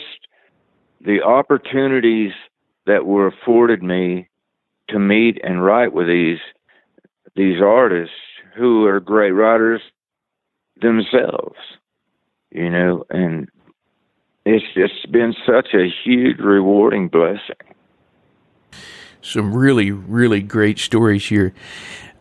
the 1.00 1.22
opportunities 1.22 2.32
that 2.86 3.06
were 3.06 3.28
afforded 3.28 3.84
me 3.84 4.30
to 4.90 5.00
meet 5.00 5.40
and 5.44 5.64
write 5.64 5.94
with 5.94 6.08
these 6.08 6.40
these 7.36 7.62
artists 7.62 8.16
who 8.56 8.86
are 8.86 9.00
great 9.00 9.32
writers 9.32 9.82
themselves, 10.82 11.58
you 12.52 12.70
know, 12.70 13.06
and 13.10 13.50
it's 14.46 14.66
just 14.74 15.12
been 15.12 15.34
such 15.46 15.74
a 15.74 15.88
huge, 16.04 16.40
rewarding 16.40 17.08
blessing. 17.08 17.56
Some 19.22 19.56
really, 19.56 19.92
really 19.92 20.42
great 20.42 20.80
stories 20.80 21.28
here. 21.28 21.54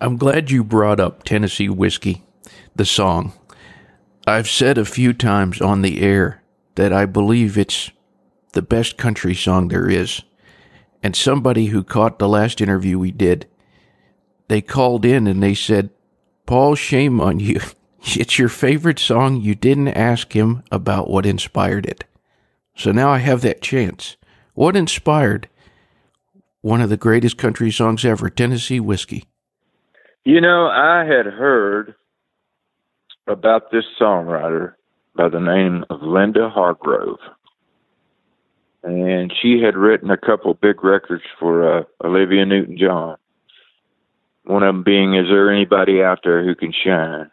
I'm 0.01 0.17
glad 0.17 0.51
you 0.51 0.63
brought 0.63 1.01
up 1.01 1.25
Tennessee 1.25 1.69
Whiskey, 1.69 2.23
the 2.77 2.85
song. 2.85 3.33
I've 4.27 4.49
said 4.49 4.79
a 4.79 4.85
few 4.85 5.13
times 5.13 5.61
on 5.61 5.83
the 5.83 6.01
air 6.01 6.43
that 6.77 6.93
I 6.93 7.07
believe 7.07 7.59
it's 7.59 7.91
the 8.53 8.63
best 8.63 8.97
country 8.97 9.35
song 9.35 9.69
there 9.69 9.91
is. 9.91 10.23
And 11.03 11.17
somebody 11.17 11.67
who 11.67 11.83
caught 11.83 12.21
the 12.21 12.29
last 12.29 12.61
interview 12.61 12.99
we 12.99 13.11
did, 13.11 13.47
they 14.47 14.61
called 14.61 15.05
in 15.05 15.27
and 15.27 15.43
they 15.43 15.55
said, 15.55 15.91
Paul, 16.47 16.77
shame 16.77 17.21
on 17.21 17.41
you. 17.41 17.61
It's 18.05 18.39
your 18.39 18.49
favorite 18.49 18.99
song. 18.99 19.41
You 19.41 19.55
didn't 19.55 19.89
ask 19.89 20.33
him 20.33 20.65
about 20.71 21.09
what 21.09 21.25
inspired 21.25 21.87
it. 21.87 22.05
So 22.77 22.91
now 22.91 23.11
I 23.11 23.19
have 23.19 23.43
that 23.43 23.63
chance. 23.63 24.17
What 24.55 24.77
inspired 24.77 25.49
one 26.63 26.81
of 26.81 26.91
the 26.91 26.97
greatest 26.97 27.39
country 27.39 27.71
songs 27.71 28.05
ever, 28.05 28.29
Tennessee 28.29 28.81
Whiskey? 28.81 29.25
You 30.25 30.41
know, 30.41 30.67
I 30.67 31.05
had 31.05 31.27
heard 31.27 31.95
about 33.27 33.71
this 33.71 33.85
songwriter 34.01 34.75
by 35.15 35.29
the 35.29 35.41
name 35.41 35.85
of 35.91 36.03
Linda 36.03 36.49
Hargrove. 36.49 37.19
And 38.83 39.33
she 39.41 39.61
had 39.63 39.77
written 39.77 40.11
a 40.11 40.17
couple 40.17 40.55
big 40.55 40.83
records 40.83 41.23
for 41.39 41.79
uh, 41.79 41.83
Olivia 42.05 42.45
Newton 42.45 42.77
John. 42.77 43.17
One 44.45 44.65
of 44.65 44.75
them 44.75 44.83
being 44.83 45.15
Is 45.15 45.27
There 45.29 45.53
Anybody 45.53 46.03
Out 46.03 46.21
There 46.25 46.45
Who 46.45 46.57
Can 46.57 46.73
Shine? 46.85 47.31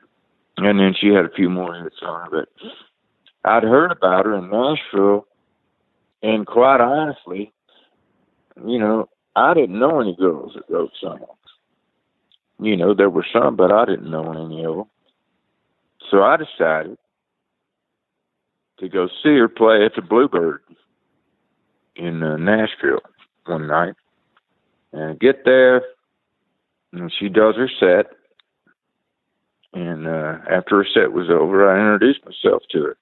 And 0.61 0.79
then 0.79 0.93
she 0.99 1.07
had 1.07 1.25
a 1.25 1.29
few 1.29 1.49
more 1.49 1.73
hits 1.73 1.97
on 2.01 2.29
her. 2.29 2.29
But 2.31 3.49
I'd 3.49 3.63
heard 3.63 3.91
about 3.91 4.25
her 4.25 4.35
in 4.35 4.49
Nashville. 4.49 5.25
And 6.21 6.45
quite 6.45 6.81
honestly, 6.81 7.53
you 8.65 8.77
know, 8.77 9.07
I 9.35 9.53
didn't 9.53 9.79
know 9.79 10.01
any 10.01 10.15
girls 10.15 10.53
that 10.55 10.69
wrote 10.69 10.91
songs. 10.99 11.21
You 12.59 12.75
know, 12.75 12.93
there 12.93 13.09
were 13.09 13.25
some, 13.31 13.55
but 13.55 13.71
I 13.71 13.85
didn't 13.85 14.11
know 14.11 14.33
any 14.33 14.65
of 14.65 14.75
them. 14.75 14.89
So 16.11 16.23
I 16.23 16.35
decided 16.35 16.97
to 18.79 18.89
go 18.89 19.07
see 19.23 19.37
her 19.37 19.47
play 19.47 19.85
at 19.85 19.95
the 19.95 20.01
Bluebird 20.01 20.61
in 21.95 22.21
uh, 22.21 22.35
Nashville 22.35 23.01
one 23.45 23.67
night 23.67 23.95
and 24.91 25.19
get 25.19 25.45
there 25.45 25.83
and 26.91 27.11
she 27.17 27.29
does 27.29 27.55
her 27.55 27.69
set 27.79 28.07
and 29.73 30.07
uh 30.07 30.37
after 30.49 30.77
her 30.83 30.87
set 30.93 31.11
was 31.11 31.29
over 31.29 31.69
i 31.69 31.79
introduced 31.79 32.25
myself 32.25 32.63
to 32.71 32.81
her 32.81 32.97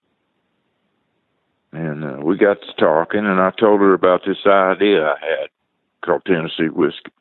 and 1.73 2.03
uh, 2.03 2.17
we 2.23 2.37
got 2.37 2.57
to 2.61 2.73
talking 2.79 3.25
and 3.25 3.39
i 3.39 3.51
told 3.51 3.79
her 3.81 3.93
about 3.93 4.21
this 4.25 4.45
idea 4.45 5.05
i 5.05 5.15
had 5.19 5.49
called 6.03 6.23
tennessee 6.25 6.69
whiskey 6.69 7.11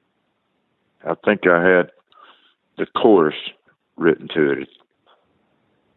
i 1.05 1.15
think 1.25 1.47
i 1.47 1.63
had 1.63 1.91
the 2.79 2.87
chorus 2.97 3.37
written 3.97 4.29
to 4.29 4.51
it 4.51 4.69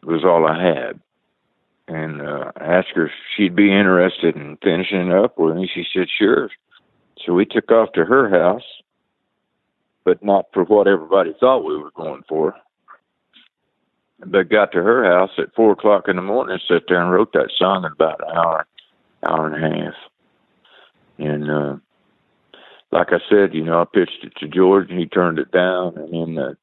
it 0.01 0.06
was 0.06 0.24
all 0.24 0.46
i 0.46 0.62
had 0.62 1.00
and 1.89 2.22
uh, 2.22 2.51
I 2.56 2.65
asked 2.65 2.89
her 2.94 3.08
if 3.08 3.12
she'd 3.36 3.56
be 3.56 3.74
interested 3.74 4.36
in 4.36 4.58
finishing 4.62 5.12
up 5.12 5.39
with 5.39 5.56
me. 5.58 5.70
She 5.74 5.84
said, 5.91 6.08
sure. 6.18 6.50
So 7.25 7.34
we 7.34 7.46
took 7.46 7.72
off 7.72 7.91
to 7.94 8.06
her 8.06 8.29
house, 8.29 8.63
but 10.06 10.24
not 10.24 10.46
for 10.53 10.63
what 10.63 10.88
everybody 10.88 11.36
thought 11.39 11.65
we 11.65 11.77
were 11.77 11.91
going 11.91 12.24
for. 12.29 12.53
But 14.25 14.49
got 14.49 14.71
to 14.73 14.83
her 14.83 15.05
house 15.05 15.31
at 15.38 15.53
four 15.55 15.71
o'clock 15.71 16.07
in 16.07 16.17
the 16.17 16.21
morning 16.21 16.53
and 16.53 16.61
sat 16.67 16.88
there 16.88 17.01
and 17.01 17.11
wrote 17.11 17.31
that 17.33 17.51
song 17.57 17.85
in 17.85 17.91
about 17.91 18.19
an 18.27 18.35
hour, 18.35 18.65
hour 19.25 19.47
and 19.47 19.63
a 19.63 19.83
half. 19.85 19.93
And 21.17 21.49
uh, 21.49 21.75
like 22.91 23.07
I 23.11 23.19
said, 23.29 23.53
you 23.53 23.63
know, 23.63 23.81
I 23.81 23.85
pitched 23.85 24.23
it 24.23 24.33
to 24.39 24.47
George 24.47 24.89
and 24.89 24.99
he 24.99 25.05
turned 25.05 25.39
it 25.39 25.51
down. 25.51 25.97
And 25.97 26.13
then 26.13 26.43
uh, 26.43 26.53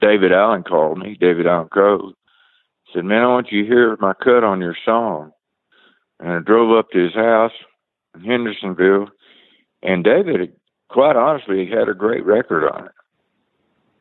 David 0.00 0.32
Allan 0.32 0.64
called 0.64 0.98
me, 0.98 1.16
David 1.18 1.46
Allan 1.46 1.68
Coe, 1.68 2.12
said, 2.92 3.04
Man, 3.04 3.22
I 3.22 3.28
want 3.28 3.52
you 3.52 3.62
to 3.62 3.68
hear 3.68 3.96
my 4.00 4.12
cut 4.14 4.44
on 4.44 4.60
your 4.60 4.76
song. 4.84 5.32
And 6.20 6.32
I 6.32 6.38
drove 6.40 6.76
up 6.76 6.90
to 6.90 7.04
his 7.04 7.14
house 7.14 7.52
in 8.14 8.22
Hendersonville, 8.22 9.08
and 9.82 10.02
David, 10.02 10.52
quite 10.88 11.14
honestly, 11.14 11.66
had 11.66 11.88
a 11.88 11.94
great 11.94 12.24
record 12.24 12.68
on 12.68 12.86
it. 12.86 12.92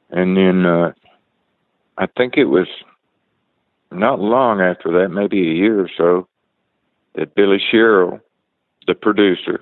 And 0.09 0.35
then 0.35 0.65
uh, 0.65 0.93
I 1.97 2.07
think 2.17 2.37
it 2.37 2.45
was 2.45 2.67
not 3.91 4.19
long 4.19 4.61
after 4.61 4.91
that, 4.99 5.09
maybe 5.09 5.41
a 5.41 5.53
year 5.53 5.79
or 5.81 5.89
so, 5.97 6.27
that 7.15 7.35
Billy 7.35 7.59
Sherrill, 7.71 8.19
the 8.85 8.95
producer, 8.95 9.61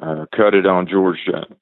uh, 0.00 0.26
cut 0.34 0.54
it 0.54 0.66
on 0.66 0.86
George 0.88 1.20
Young. 1.26 1.54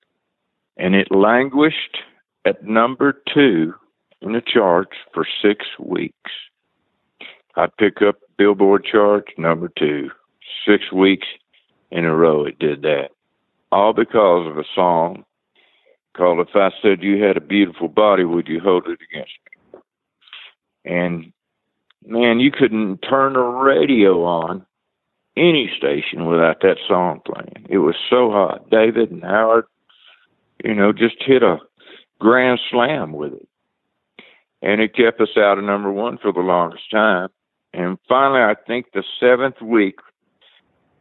And 0.77 0.95
it 0.95 1.11
languished 1.11 1.99
at 2.45 2.65
number 2.65 3.21
two 3.35 3.75
in 4.21 4.33
the 4.33 4.43
charts 4.43 4.97
for 5.13 5.27
six 5.43 5.67
weeks. 5.79 6.31
I'd 7.57 7.77
pick 7.77 8.03
up 8.03 8.17
Billboard 8.37 8.85
chart 8.85 9.31
number 9.37 9.69
two, 9.77 10.11
six 10.67 10.93
weeks 10.93 11.27
in 11.91 12.05
a 12.05 12.15
row. 12.15 12.45
It 12.45 12.59
did 12.59 12.83
that, 12.83 13.11
all 13.73 13.93
because 13.93 14.47
of 14.47 14.59
a 14.59 14.65
song 14.75 15.25
called 16.17 16.39
"If 16.41 16.55
I 16.55 16.71
Said 16.81 17.03
You 17.03 17.23
Had 17.23 17.37
a 17.37 17.41
Beautiful 17.41 17.89
Body, 17.89 18.25
Would 18.25 18.47
You 18.47 18.61
Hold 18.61 18.87
It 18.87 18.99
Against 19.11 19.33
Me?" 19.47 19.48
And 20.85 21.33
man, 22.07 22.41
you 22.41 22.51
couldn't 22.51 22.99
turn 22.99 23.35
the 23.35 23.41
radio 23.41 24.25
on 24.25 24.65
any 25.37 25.71
station 25.77 26.27
without 26.27 26.61
that 26.63 26.79
song 26.87 27.21
playing. 27.25 27.67
It 27.69 27.79
was 27.79 27.95
so 28.11 28.31
hot. 28.31 28.69
David 28.71 29.11
and 29.11 29.23
Howard, 29.23 29.67
you 30.65 30.75
know, 30.75 30.93
just 30.93 31.17
hit 31.21 31.43
a 31.43 31.59
grand 32.19 32.59
slam 32.71 33.13
with 33.13 33.35
it 33.35 33.49
and 34.63 34.81
it 34.81 34.95
kept 34.95 35.21
us 35.21 35.37
out 35.37 35.59
of 35.59 35.65
number 35.65 35.93
one 35.93 36.19
for 36.19 36.33
the 36.33 36.41
longest 36.41 36.91
time. 36.91 37.29
And 37.73 37.99
finally, 38.09 38.41
I 38.41 38.55
think 38.67 38.87
the 38.93 39.05
seventh 39.21 39.61
week, 39.61 39.97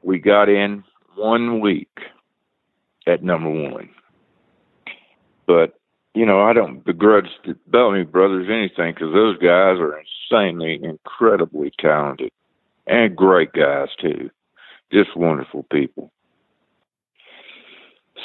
we 0.03 0.19
got 0.19 0.49
in 0.49 0.83
one 1.15 1.59
week 1.59 1.97
at 3.07 3.23
number 3.23 3.49
one. 3.49 3.89
But 5.47 5.79
you 6.17 6.25
know, 6.25 6.41
I 6.41 6.51
don't 6.51 6.83
begrudge 6.83 7.29
the 7.45 7.55
Bellamy 7.67 8.03
Brothers 8.03 8.47
anything 8.49 8.95
because 8.95 9.13
those 9.13 9.37
guys 9.37 9.77
are 9.77 9.99
insanely, 9.99 10.79
incredibly 10.81 11.71
talented 11.79 12.31
and 12.87 13.15
great 13.15 13.53
guys 13.53 13.89
too. 14.01 14.31
Just 14.91 15.15
wonderful 15.15 15.63
people. 15.71 16.11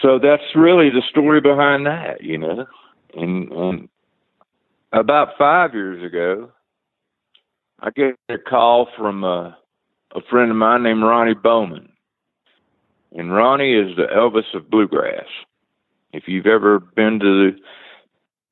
So 0.01 0.19
that's 0.19 0.43
really 0.55 0.89
the 0.89 1.03
story 1.11 1.43
behind 1.43 1.85
that, 1.85 2.23
you 2.23 2.39
know. 2.39 2.65
And 3.15 3.53
and 3.53 3.89
about 4.93 5.37
five 5.37 5.75
years 5.75 6.03
ago, 6.03 6.51
I 7.81 7.91
get 7.91 8.15
a 8.31 8.39
call 8.39 8.89
from 8.97 9.23
a, 9.23 9.55
a 10.15 10.23
friend 10.31 10.51
of 10.51 10.57
mine 10.57 10.83
named 10.83 11.03
Ronnie 11.03 11.35
Bowman. 11.35 11.93
And 13.15 13.35
Ronnie 13.35 13.75
is 13.75 13.95
the 13.97 14.07
Elvis 14.07 14.55
of 14.55 14.71
bluegrass. 14.71 15.27
If 16.13 16.25
you've 16.27 16.47
ever 16.47 16.79
been 16.79 17.19
to 17.21 17.51
the 17.51 17.59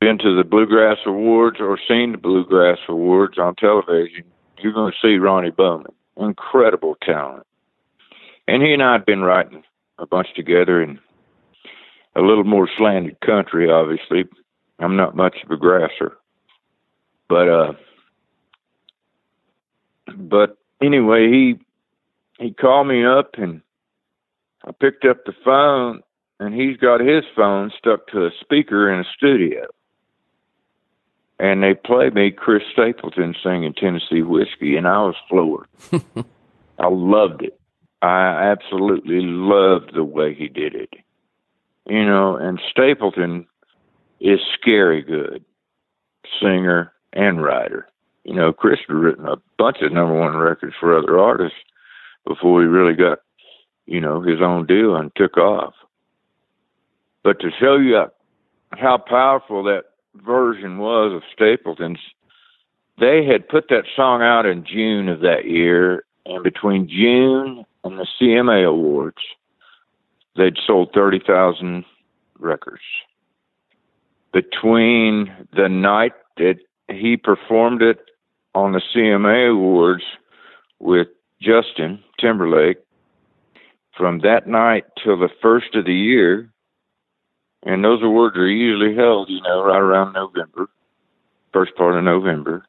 been 0.01 0.19
to 0.19 0.35
the 0.35 0.45
Bluegrass 0.45 0.97
Awards 1.05 1.59
or 1.61 1.79
seen 1.87 2.13
the 2.13 2.19
Bluegrass 2.19 2.79
Awards 2.89 3.39
on 3.39 3.55
television, 3.57 4.25
you're 4.59 4.73
going 4.73 4.93
to 4.93 4.99
see 5.07 5.19
Ronnie 5.19 5.51
Bowman. 5.51 5.93
Incredible 6.17 6.97
talent. 7.03 7.47
And 8.49 8.63
he 8.63 8.73
and 8.73 8.83
I 8.83 8.93
had 8.93 9.05
been 9.05 9.21
writing 9.21 9.63
a 9.99 10.07
bunch 10.07 10.29
together 10.35 10.83
in 10.83 10.99
a 12.17 12.23
little 12.23 12.45
more 12.45 12.69
slanted 12.79 13.21
country, 13.21 13.71
obviously. 13.71 14.25
I'm 14.79 14.97
not 14.97 15.15
much 15.15 15.37
of 15.45 15.51
a 15.51 15.57
grasser. 15.57 16.17
But 17.29 17.49
uh, 17.49 17.73
but 20.17 20.57
anyway, 20.83 21.29
he 21.29 21.61
he 22.39 22.53
called 22.53 22.89
me 22.89 23.05
up 23.05 23.35
and 23.35 23.61
I 24.65 24.73
picked 24.73 25.05
up 25.05 25.25
the 25.25 25.35
phone 25.45 26.03
and 26.41 26.53
he's 26.53 26.77
got 26.77 27.01
his 27.01 27.23
phone 27.37 27.71
stuck 27.79 28.09
to 28.09 28.27
a 28.27 28.31
speaker 28.41 28.93
in 28.93 29.01
a 29.01 29.05
studio. 29.17 29.67
And 31.39 31.63
they 31.63 31.75
played 31.75 32.15
me 32.15 32.33
Chris 32.33 32.63
Stapleton 32.73 33.35
singing 33.43 33.73
Tennessee 33.73 34.23
Whiskey, 34.23 34.77
and 34.77 34.87
I 34.87 34.99
was 34.99 35.15
floored. 35.29 35.69
I 36.79 36.89
loved 36.89 37.43
it. 37.43 37.59
I 38.03 38.51
absolutely 38.51 39.21
loved 39.21 39.95
the 39.95 40.05
way 40.05 40.35
he 40.35 40.49
did 40.49 40.75
it. 40.75 40.91
You 41.87 42.05
know, 42.05 42.37
and 42.37 42.61
Stapleton 42.71 43.47
is 44.21 44.41
scary 44.59 45.03
good 45.03 45.45
singer, 46.41 46.93
and 47.13 47.43
writer. 47.43 47.89
You 48.25 48.35
know, 48.35 48.53
Chris 48.53 48.79
had 48.87 48.95
written 48.95 49.27
a 49.27 49.37
bunch 49.59 49.79
of 49.83 49.93
number 49.93 50.15
one 50.15 50.37
records 50.37 50.75
for 50.79 50.97
other 50.97 51.19
artists 51.19 51.59
before 52.27 52.61
he 52.61 52.69
really 52.69 52.95
got, 52.95 53.19
you 53.87 54.01
know, 54.01 54.21
his 54.21 54.41
own 54.41 54.67
deal 54.67 54.97
and 54.97 55.11
took 55.17 55.37
off. 55.37 55.75
But 57.23 57.41
to 57.41 57.51
show 57.59 57.77
you 57.77 58.07
how 58.73 58.99
powerful 58.99 59.63
that 59.65 59.85
version 60.15 60.79
was 60.79 61.13
of 61.13 61.23
Stapleton's, 61.33 61.99
they 62.99 63.25
had 63.25 63.49
put 63.49 63.69
that 63.69 63.85
song 63.97 64.23
out 64.23 64.47
in 64.47 64.65
June 64.65 65.09
of 65.09 65.21
that 65.21 65.47
year, 65.47 66.05
and 66.27 66.43
between 66.43 66.89
June 66.89 67.65
and 67.85 67.99
the 67.99 68.07
CMA 68.21 68.67
Awards, 68.67 69.23
they'd 70.37 70.59
sold 70.67 70.91
30,000 70.95 71.85
records. 72.39 72.83
Between 74.33 75.33
the 75.57 75.69
night 75.69 76.13
that 76.37 76.57
he 76.89 77.17
performed 77.17 77.83
it 77.83 77.99
on 78.55 78.73
the 78.73 78.83
CMA 78.95 79.51
Awards 79.51 80.05
with 80.79 81.09
Justin 81.41 82.03
Timberlake 82.19 82.79
from 83.97 84.21
that 84.21 84.47
night 84.47 84.85
till 85.03 85.19
the 85.19 85.29
first 85.43 85.75
of 85.75 85.85
the 85.85 85.95
year. 85.95 86.51
And 87.63 87.85
those 87.85 88.03
awards 88.03 88.37
are 88.37 88.49
usually 88.49 88.95
held, 88.95 89.29
you 89.29 89.41
know, 89.43 89.63
right 89.65 89.81
around 89.81 90.15
November. 90.15 90.69
first 91.53 91.75
part 91.77 91.97
of 91.97 92.05
November. 92.05 92.65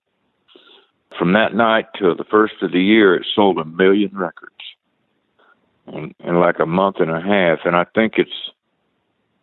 From 1.17 1.33
that 1.33 1.53
night 1.53 1.85
till 1.97 2.15
the 2.15 2.23
first 2.23 2.55
of 2.61 2.71
the 2.71 2.81
year, 2.81 3.15
it 3.15 3.27
sold 3.33 3.57
a 3.57 3.65
million 3.65 4.11
records 4.13 4.55
in, 5.87 6.13
in 6.19 6.39
like 6.39 6.59
a 6.59 6.65
month 6.65 6.97
and 6.99 7.11
a 7.11 7.21
half. 7.21 7.59
And 7.65 7.75
I 7.75 7.85
think 7.95 8.13
it's 8.17 8.51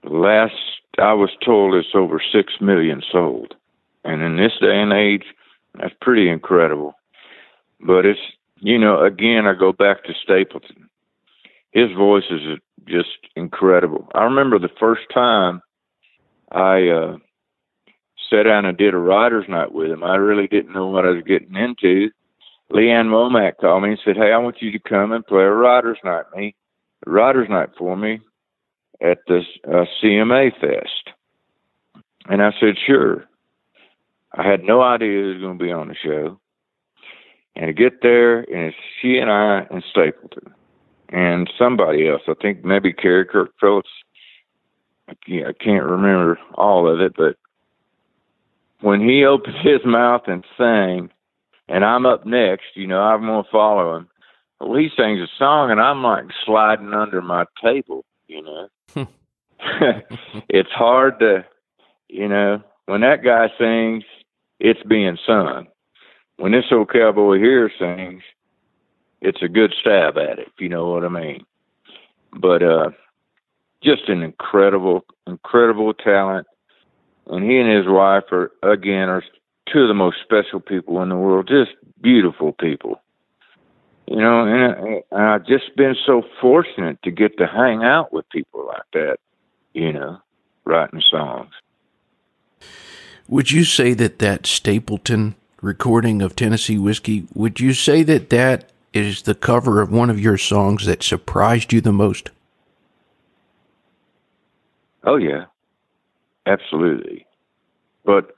last 0.04 0.54
I 0.98 1.12
was 1.12 1.30
told 1.44 1.74
it's 1.74 1.94
over 1.94 2.20
six 2.32 2.54
million 2.60 3.02
sold. 3.10 3.54
And 4.04 4.22
in 4.22 4.36
this 4.36 4.52
day 4.60 4.80
and 4.80 4.92
age, 4.92 5.24
that's 5.74 5.94
pretty 6.00 6.28
incredible. 6.28 6.94
But 7.80 8.06
it's 8.06 8.20
you 8.60 8.78
know, 8.78 9.04
again 9.04 9.46
I 9.46 9.54
go 9.54 9.72
back 9.72 10.04
to 10.04 10.14
Stapleton. 10.22 10.87
His 11.78 11.96
voice 11.96 12.24
is 12.30 12.40
just 12.88 13.08
incredible. 13.36 14.08
I 14.12 14.24
remember 14.24 14.58
the 14.58 14.68
first 14.80 15.02
time 15.14 15.62
I 16.50 16.88
uh 16.88 17.16
sat 18.28 18.44
down 18.44 18.64
and 18.64 18.76
did 18.76 18.94
a 18.94 18.98
writer's 18.98 19.48
night 19.48 19.70
with 19.72 19.90
him. 19.90 20.02
I 20.02 20.16
really 20.16 20.48
didn't 20.48 20.72
know 20.72 20.88
what 20.88 21.04
I 21.04 21.10
was 21.10 21.22
getting 21.24 21.54
into. 21.54 22.10
Lee 22.70 22.90
Ann 22.90 23.10
Womack 23.10 23.58
called 23.60 23.84
me 23.84 23.90
and 23.90 24.00
said, 24.04 24.16
Hey, 24.16 24.32
I 24.32 24.38
want 24.38 24.60
you 24.60 24.72
to 24.72 24.78
come 24.80 25.12
and 25.12 25.24
play 25.24 25.44
a 25.44 25.52
writer's 25.52 25.98
night 26.04 26.24
me 26.34 26.56
a 27.06 27.10
writer's 27.10 27.48
night 27.48 27.68
for 27.78 27.96
me 27.96 28.18
at 29.00 29.18
the 29.28 29.42
uh, 29.64 29.84
CMA 30.02 30.50
Fest. 30.60 31.14
And 32.28 32.42
I 32.42 32.50
said, 32.58 32.74
Sure. 32.86 33.24
I 34.34 34.42
had 34.42 34.64
no 34.64 34.82
idea 34.82 35.22
who 35.22 35.28
was 35.34 35.40
going 35.40 35.58
to 35.58 35.64
be 35.64 35.70
on 35.70 35.88
the 35.88 35.94
show. 35.94 36.40
And 37.54 37.66
I 37.66 37.72
get 37.72 38.02
there, 38.02 38.40
and 38.40 38.66
it's 38.66 38.76
she 39.00 39.18
and 39.18 39.30
I 39.30 39.66
and 39.70 39.84
Stapleton 39.90 40.54
and 41.08 41.50
somebody 41.58 42.08
else. 42.08 42.22
I 42.28 42.34
think 42.40 42.64
maybe 42.64 42.92
Kerry 42.92 43.24
Kurt 43.24 43.52
Phillips. 43.60 43.90
I 45.08 45.14
can't 45.24 45.84
remember 45.84 46.38
all 46.54 46.92
of 46.92 47.00
it, 47.00 47.14
but 47.16 47.36
when 48.80 49.00
he 49.00 49.24
opened 49.24 49.56
his 49.62 49.80
mouth 49.84 50.22
and 50.26 50.44
sang, 50.56 51.10
and 51.68 51.84
I'm 51.84 52.06
up 52.06 52.26
next, 52.26 52.66
you 52.74 52.86
know, 52.86 53.00
I'm 53.00 53.22
going 53.22 53.44
to 53.44 53.50
follow 53.50 53.96
him. 53.96 54.08
Well, 54.60 54.78
he 54.78 54.88
sings 54.96 55.20
a 55.20 55.28
song, 55.38 55.70
and 55.70 55.80
I'm 55.80 56.02
like 56.02 56.24
sliding 56.44 56.92
under 56.92 57.22
my 57.22 57.44
table, 57.62 58.04
you 58.26 58.42
know. 58.42 58.68
it's 60.48 60.70
hard 60.70 61.18
to, 61.20 61.44
you 62.08 62.28
know, 62.28 62.62
when 62.86 63.00
that 63.02 63.24
guy 63.24 63.48
sings, 63.58 64.04
it's 64.60 64.82
being 64.88 65.18
sung. 65.26 65.66
When 66.36 66.52
this 66.52 66.64
old 66.70 66.90
cowboy 66.92 67.38
here 67.38 67.70
sings, 67.78 68.22
it's 69.20 69.42
a 69.42 69.48
good 69.48 69.74
stab 69.80 70.16
at 70.16 70.38
it, 70.38 70.48
if 70.48 70.60
you 70.60 70.68
know 70.68 70.88
what 70.88 71.04
I 71.04 71.08
mean. 71.08 71.44
But 72.32 72.62
uh 72.62 72.90
just 73.82 74.08
an 74.08 74.22
incredible, 74.22 75.04
incredible 75.26 75.94
talent. 75.94 76.46
And 77.26 77.48
he 77.48 77.58
and 77.58 77.70
his 77.70 77.86
wife 77.86 78.24
are 78.32 78.50
again 78.62 79.08
are 79.08 79.22
two 79.72 79.80
of 79.80 79.88
the 79.88 79.94
most 79.94 80.16
special 80.22 80.60
people 80.60 81.02
in 81.02 81.08
the 81.10 81.16
world, 81.16 81.48
just 81.48 81.72
beautiful 82.00 82.52
people. 82.52 83.00
You 84.06 84.16
know, 84.16 84.44
and, 84.44 85.02
and 85.10 85.22
I've 85.22 85.46
just 85.46 85.76
been 85.76 85.94
so 86.06 86.22
fortunate 86.40 87.02
to 87.02 87.10
get 87.10 87.36
to 87.38 87.46
hang 87.46 87.82
out 87.82 88.10
with 88.10 88.28
people 88.30 88.66
like 88.66 88.86
that, 88.94 89.18
you 89.74 89.92
know, 89.92 90.18
writing 90.64 91.02
songs. 91.10 91.50
Would 93.28 93.50
you 93.50 93.64
say 93.64 93.92
that 93.92 94.18
that 94.20 94.46
Stapleton 94.46 95.34
recording 95.60 96.22
of 96.22 96.34
Tennessee 96.34 96.78
Whiskey, 96.78 97.26
would 97.34 97.60
you 97.60 97.74
say 97.74 98.02
that 98.04 98.30
that 98.30 98.70
is 98.98 99.22
the 99.22 99.34
cover 99.34 99.80
of 99.80 99.90
one 99.90 100.10
of 100.10 100.20
your 100.20 100.36
songs 100.36 100.86
that 100.86 101.02
surprised 101.02 101.72
you 101.72 101.80
the 101.80 101.92
most? 101.92 102.30
Oh, 105.04 105.16
yeah, 105.16 105.44
absolutely. 106.46 107.26
But, 108.04 108.34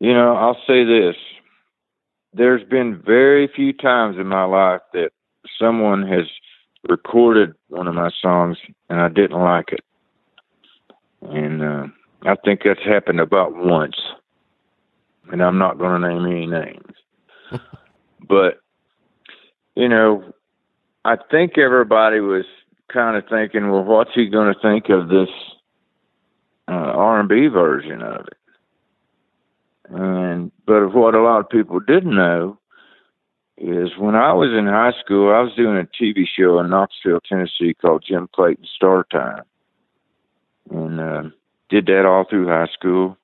you 0.00 0.12
know, 0.12 0.34
I'll 0.34 0.58
say 0.66 0.84
this 0.84 1.16
there's 2.36 2.64
been 2.68 3.02
very 3.04 3.48
few 3.48 3.72
times 3.72 4.18
in 4.18 4.26
my 4.26 4.44
life 4.44 4.82
that 4.92 5.10
someone 5.58 6.06
has 6.06 6.26
recorded 6.88 7.54
one 7.68 7.88
of 7.88 7.94
my 7.94 8.10
songs 8.20 8.58
and 8.90 9.00
I 9.00 9.08
didn't 9.08 9.40
like 9.40 9.72
it. 9.72 9.80
And 11.22 11.62
uh, 11.62 11.86
I 12.24 12.36
think 12.44 12.60
that's 12.64 12.84
happened 12.84 13.20
about 13.20 13.56
once. 13.56 13.96
And 15.32 15.42
I'm 15.42 15.58
not 15.58 15.78
going 15.78 16.00
to 16.02 16.08
name 16.08 16.26
any 16.26 16.46
names. 16.46 16.94
but 18.28 18.60
you 19.76 19.88
know, 19.88 20.24
I 21.04 21.16
think 21.30 21.58
everybody 21.58 22.20
was 22.20 22.46
kind 22.92 23.16
of 23.16 23.24
thinking, 23.28 23.70
well, 23.70 23.84
what's 23.84 24.14
he 24.14 24.26
going 24.26 24.52
to 24.52 24.60
think 24.60 24.88
of 24.88 25.08
this 25.08 25.28
uh, 26.66 26.72
R&B 26.72 27.48
version 27.48 28.02
of 28.02 28.26
it? 28.26 28.38
And 29.88 30.50
but 30.66 30.92
what 30.92 31.14
a 31.14 31.22
lot 31.22 31.38
of 31.38 31.48
people 31.48 31.78
didn't 31.78 32.16
know 32.16 32.58
is 33.56 33.96
when 33.96 34.16
I 34.16 34.32
was 34.32 34.50
in 34.50 34.66
high 34.66 34.92
school, 35.00 35.32
I 35.32 35.40
was 35.40 35.54
doing 35.54 35.76
a 35.76 36.02
TV 36.02 36.24
show 36.26 36.58
in 36.58 36.70
Knoxville, 36.70 37.20
Tennessee 37.20 37.74
called 37.80 38.04
Jim 38.06 38.28
Clayton 38.34 38.66
Star 38.74 39.06
Time, 39.12 39.44
and 40.70 41.00
uh, 41.00 41.22
did 41.68 41.86
that 41.86 42.04
all 42.04 42.24
through 42.28 42.48
high 42.48 42.68
school. 42.74 43.16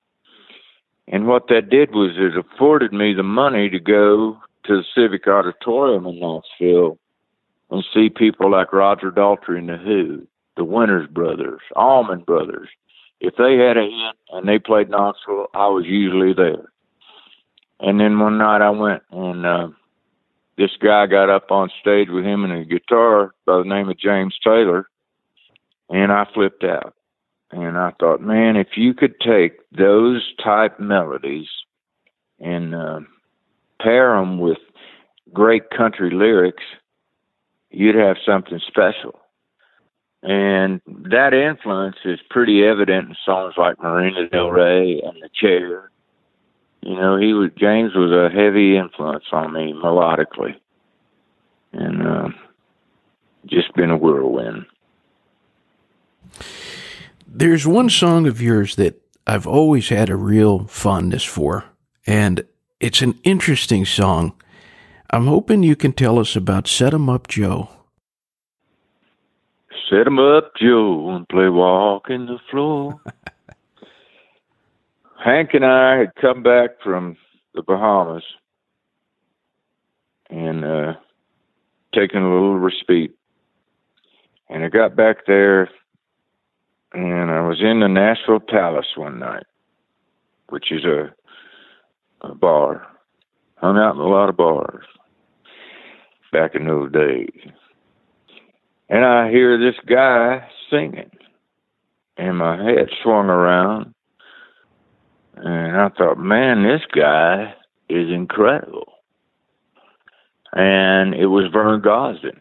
And 1.09 1.27
what 1.27 1.49
that 1.49 1.69
did 1.69 1.91
was 1.91 2.13
it 2.17 2.39
afforded 2.39 2.93
me 2.93 3.13
the 3.13 3.25
money 3.25 3.69
to 3.69 3.81
go 3.81 4.39
to 4.65 4.77
the 4.79 4.85
Civic 4.95 5.27
Auditorium 5.27 6.07
in 6.07 6.21
Knoxville 6.21 6.99
and 7.71 7.85
see 7.95 8.09
people 8.09 8.51
like 8.51 8.73
Roger 8.73 9.11
Daltrey 9.11 9.59
and 9.59 9.69
the 9.69 9.77
Who, 9.77 10.27
the 10.57 10.65
Winters 10.65 11.09
Brothers, 11.09 11.61
Allman 11.75 12.21
Brothers. 12.21 12.69
If 13.21 13.35
they 13.37 13.57
had 13.57 13.77
a 13.77 13.83
hit 13.83 14.17
and 14.33 14.49
they 14.49 14.59
played 14.59 14.91
Knoxville, 14.91 15.49
I 15.55 15.69
was 15.69 15.85
usually 15.87 16.35
there. 16.35 16.73
And 17.81 17.99
then 17.99 18.19
one 18.19 18.39
night 18.39 18.63
I 18.63 18.71
went 18.71 19.03
and 19.11 19.47
uh, 19.47 19.69
this 20.59 20.71
guy 20.81 21.07
got 21.07 21.31
up 21.31 21.51
on 21.51 21.71
stage 21.81 22.09
with 22.11 22.25
him 22.25 22.45
and 22.45 22.53
a 22.53 22.65
guitar 22.65 23.35
by 23.47 23.59
the 23.59 23.65
name 23.65 23.89
of 23.89 23.99
James 23.99 24.37
Taylor, 24.45 24.89
and 25.89 26.13
I 26.13 26.27
flipped 26.33 26.65
out. 26.65 26.95
And 27.51 27.77
I 27.77 27.93
thought, 27.99 28.21
man, 28.21 28.57
if 28.57 28.77
you 28.77 28.95
could 28.95 29.21
take 29.21 29.59
those 29.73 30.23
type 30.43 30.79
melodies 30.79 31.49
and 32.41 32.75
uh, 32.75 33.01
pair 33.83 34.17
them 34.17 34.39
with 34.39 34.59
great 35.33 35.71
country 35.71 36.11
lyrics, 36.11 36.63
you'd 37.71 37.95
have 37.95 38.17
something 38.25 38.61
special. 38.67 39.19
And 40.23 40.81
that 40.87 41.35
influence 41.35 41.97
is 42.05 42.21
pretty 42.31 42.65
evident 42.65 43.09
in 43.09 43.17
songs 43.25 43.55
like 43.57 43.83
Marina 43.83 44.29
Del 44.29 44.51
Rey 44.51 45.01
and 45.05 45.21
The 45.21 45.29
Chair. 45.35 45.91
You 46.81 46.95
know, 46.95 47.17
he 47.17 47.33
was 47.33 47.51
James 47.59 47.93
was 47.95 48.13
a 48.13 48.33
heavy 48.35 48.77
influence 48.77 49.25
on 49.33 49.53
me 49.53 49.73
melodically, 49.73 50.57
and 51.73 52.07
uh, 52.07 52.29
just 53.47 53.75
been 53.75 53.91
a 53.91 53.97
whirlwind. 53.97 54.67
There's 57.27 57.67
one 57.67 57.89
song 57.89 58.27
of 58.27 58.43
yours 58.43 58.77
that 58.77 59.01
I've 59.27 59.47
always 59.47 59.89
had 59.89 60.11
a 60.11 60.17
real 60.17 60.67
fondness 60.67 61.25
for, 61.25 61.65
and 62.07 62.45
it's 62.83 63.01
an 63.01 63.19
interesting 63.23 63.85
song. 63.85 64.33
I'm 65.11 65.27
hoping 65.27 65.63
you 65.63 65.77
can 65.77 65.93
tell 65.93 66.19
us 66.19 66.35
about 66.35 66.67
Set 66.67 66.93
'em 66.93 67.09
Up 67.09 67.29
Joe. 67.29 67.69
Set 69.89 70.07
'em 70.07 70.19
up 70.19 70.53
Joe 70.57 71.11
and 71.11 71.29
play 71.29 71.49
walking 71.49 72.27
the 72.27 72.39
floor. 72.51 73.01
Hank 75.25 75.55
and 75.55 75.65
I 75.65 75.99
had 75.99 76.15
come 76.17 76.43
back 76.43 76.71
from 76.83 77.17
the 77.55 77.63
Bahamas 77.63 78.25
and 80.29 80.65
uh, 80.65 80.95
taken 81.95 82.23
a 82.23 82.35
little 82.35 82.59
respite. 82.59 83.13
And 84.49 84.65
I 84.65 84.69
got 84.69 84.97
back 84.97 85.27
there 85.27 85.71
and 86.93 87.31
I 87.31 87.47
was 87.47 87.61
in 87.61 87.81
the 87.81 87.89
Nashville 87.89 88.41
Palace 88.41 88.97
one 88.97 89.21
night, 89.21 89.45
which 90.49 90.73
is 90.73 90.85
a 90.85 91.15
a 92.23 92.35
bar. 92.35 92.87
Hung 93.57 93.79
out 93.79 93.95
in 93.95 94.01
a 94.01 94.09
lot 94.09 94.29
of 94.29 94.37
bars 94.37 94.85
back 96.33 96.55
in 96.55 96.67
those 96.67 96.91
days. 96.93 97.53
And 98.89 99.05
I 99.05 99.31
hear 99.31 99.59
this 99.59 99.79
guy 99.87 100.49
singing. 100.71 101.11
And 102.17 102.39
my 102.39 102.57
head 102.57 102.89
swung 103.03 103.27
around. 103.27 103.95
And 105.37 105.77
I 105.77 105.89
thought, 105.91 106.19
man, 106.19 106.63
this 106.63 106.83
guy 106.95 107.55
is 107.89 108.11
incredible. 108.11 108.93
And 110.53 111.15
it 111.15 111.27
was 111.27 111.51
Vern 111.53 111.81
Gosdin. 111.81 112.39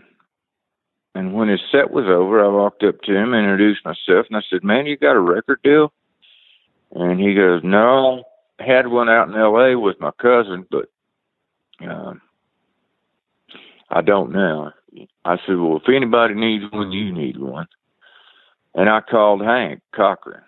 And 1.13 1.33
when 1.33 1.49
his 1.49 1.59
set 1.71 1.91
was 1.91 2.05
over, 2.05 2.43
I 2.43 2.47
walked 2.47 2.83
up 2.83 3.01
to 3.01 3.15
him, 3.15 3.33
introduced 3.33 3.83
myself, 3.83 4.27
and 4.29 4.37
I 4.37 4.41
said, 4.49 4.63
Man, 4.63 4.85
you 4.85 4.97
got 4.97 5.15
a 5.15 5.19
record 5.19 5.59
deal? 5.61 5.91
And 6.91 7.19
he 7.19 7.33
goes, 7.33 7.61
No, 7.63 8.23
had 8.61 8.87
one 8.87 9.09
out 9.09 9.29
in 9.29 9.35
L.A. 9.35 9.77
with 9.77 9.99
my 9.99 10.11
cousin, 10.21 10.65
but 10.69 10.89
um, 11.87 12.21
I 13.89 14.01
don't 14.01 14.31
now. 14.31 14.73
I 15.25 15.37
said, 15.45 15.57
well, 15.57 15.77
if 15.77 15.89
anybody 15.93 16.33
needs 16.33 16.65
one, 16.71 16.91
you 16.91 17.11
need 17.11 17.37
one. 17.37 17.67
And 18.73 18.89
I 18.89 19.01
called 19.01 19.41
Hank 19.41 19.81
Cochran, 19.93 20.43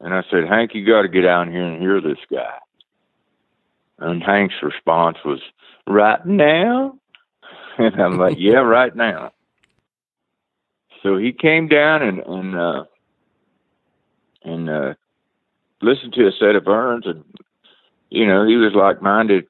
and 0.00 0.14
I 0.14 0.22
said, 0.30 0.48
Hank, 0.48 0.74
you 0.74 0.86
got 0.86 1.02
to 1.02 1.08
get 1.08 1.22
down 1.22 1.50
here 1.50 1.64
and 1.64 1.80
hear 1.80 2.00
this 2.00 2.18
guy. 2.30 2.58
And 3.98 4.22
Hank's 4.22 4.54
response 4.62 5.18
was, 5.24 5.40
"Right 5.86 6.24
now," 6.26 6.98
and 7.78 8.00
I'm 8.00 8.18
like, 8.18 8.36
"Yeah, 8.38 8.58
right 8.58 8.94
now." 8.94 9.32
So 11.02 11.16
he 11.16 11.32
came 11.32 11.68
down 11.68 12.02
and 12.02 12.18
and 12.20 12.56
uh, 12.56 12.84
and 14.44 14.70
uh, 14.70 14.94
listened 15.82 16.12
to 16.14 16.26
a 16.26 16.32
set 16.32 16.56
of 16.56 16.64
Vern's, 16.64 17.06
and 17.06 17.24
you 18.10 18.26
know 18.26 18.46
he 18.46 18.56
was 18.56 18.72
like 18.74 19.02
minded 19.02 19.46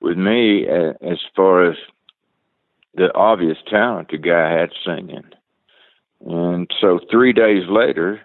with 0.00 0.16
me 0.16 0.66
as 0.66 1.18
far 1.34 1.70
as 1.70 1.76
the 2.94 3.14
obvious 3.14 3.58
talent 3.68 4.08
the 4.10 4.18
guy 4.18 4.50
had 4.50 4.70
singing. 4.84 5.24
And 6.26 6.68
so 6.80 6.98
three 7.10 7.32
days 7.32 7.64
later, 7.68 8.20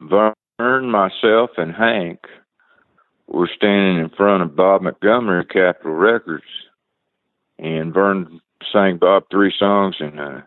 Vern, 0.00 0.34
myself, 0.90 1.50
and 1.56 1.72
Hank 1.74 2.20
were 3.28 3.50
standing 3.54 4.02
in 4.02 4.10
front 4.10 4.42
of 4.42 4.56
Bob 4.56 4.82
Montgomery 4.82 5.44
Capitol 5.44 5.92
Records, 5.92 6.44
and 7.58 7.94
Vern 7.94 8.40
sang 8.72 8.98
Bob 8.98 9.24
three 9.30 9.52
songs, 9.56 9.96
and 10.00 10.18
uh, 10.18 10.40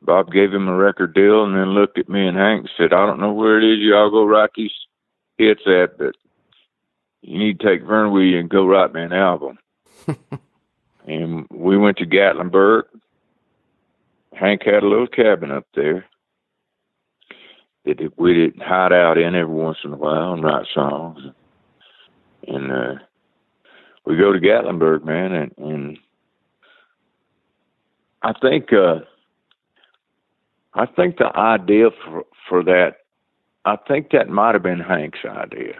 Bob 0.00 0.32
gave 0.32 0.52
him 0.52 0.68
a 0.68 0.76
record 0.76 1.14
deal, 1.14 1.44
and 1.44 1.54
then 1.54 1.74
looked 1.74 1.98
at 1.98 2.08
me 2.08 2.26
and 2.26 2.36
Hank 2.36 2.60
and 2.60 2.70
said, 2.76 2.92
"I 2.94 3.04
don't 3.04 3.20
know 3.20 3.32
where 3.32 3.58
it 3.58 3.64
is 3.64 3.80
y'all 3.80 4.10
go 4.10 4.48
these 4.56 4.72
hits 5.48 5.62
at, 5.66 5.98
but 5.98 6.14
you 7.22 7.38
need 7.38 7.60
to 7.60 7.66
take 7.66 7.82
Vern 7.82 8.12
with 8.12 8.24
you 8.24 8.38
and 8.38 8.48
go 8.48 8.66
write 8.66 8.92
me 8.92 9.02
an 9.02 9.12
album." 9.12 9.58
and 11.06 11.46
we 11.50 11.76
went 11.76 11.98
to 11.98 12.06
Gatlinburg. 12.06 12.84
Hank 14.34 14.62
had 14.64 14.82
a 14.82 14.88
little 14.88 15.06
cabin 15.06 15.50
up 15.50 15.66
there 15.74 16.06
that 17.84 18.12
we'd 18.16 18.60
hide 18.60 18.92
out 18.92 19.18
in 19.18 19.34
every 19.34 19.54
once 19.54 19.78
in 19.84 19.92
a 19.92 19.96
while 19.96 20.32
and 20.32 20.44
write 20.44 20.66
songs. 20.72 21.20
And 22.46 22.72
uh, 22.72 22.94
we 24.04 24.16
go 24.16 24.32
to 24.32 24.38
Gatlinburg, 24.38 25.04
man, 25.04 25.32
and, 25.32 25.54
and 25.58 25.98
I 28.22 28.32
think 28.40 28.72
uh, 28.72 29.00
I 30.74 30.86
think 30.86 31.18
the 31.18 31.36
idea 31.36 31.90
for 32.04 32.24
for 32.48 32.64
that, 32.64 32.98
I 33.64 33.76
think 33.88 34.10
that 34.10 34.28
might 34.28 34.54
have 34.54 34.62
been 34.62 34.80
Hank's 34.80 35.20
idea, 35.24 35.74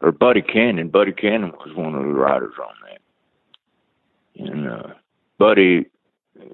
or 0.00 0.12
Buddy 0.12 0.42
Cannon. 0.42 0.88
Buddy 0.88 1.12
Cannon 1.12 1.52
was 1.52 1.74
one 1.74 1.94
of 1.94 2.02
the 2.02 2.08
writers 2.08 2.54
on 2.60 2.74
that, 2.84 4.50
and 4.50 4.68
uh, 4.68 4.94
Buddy, 5.38 5.86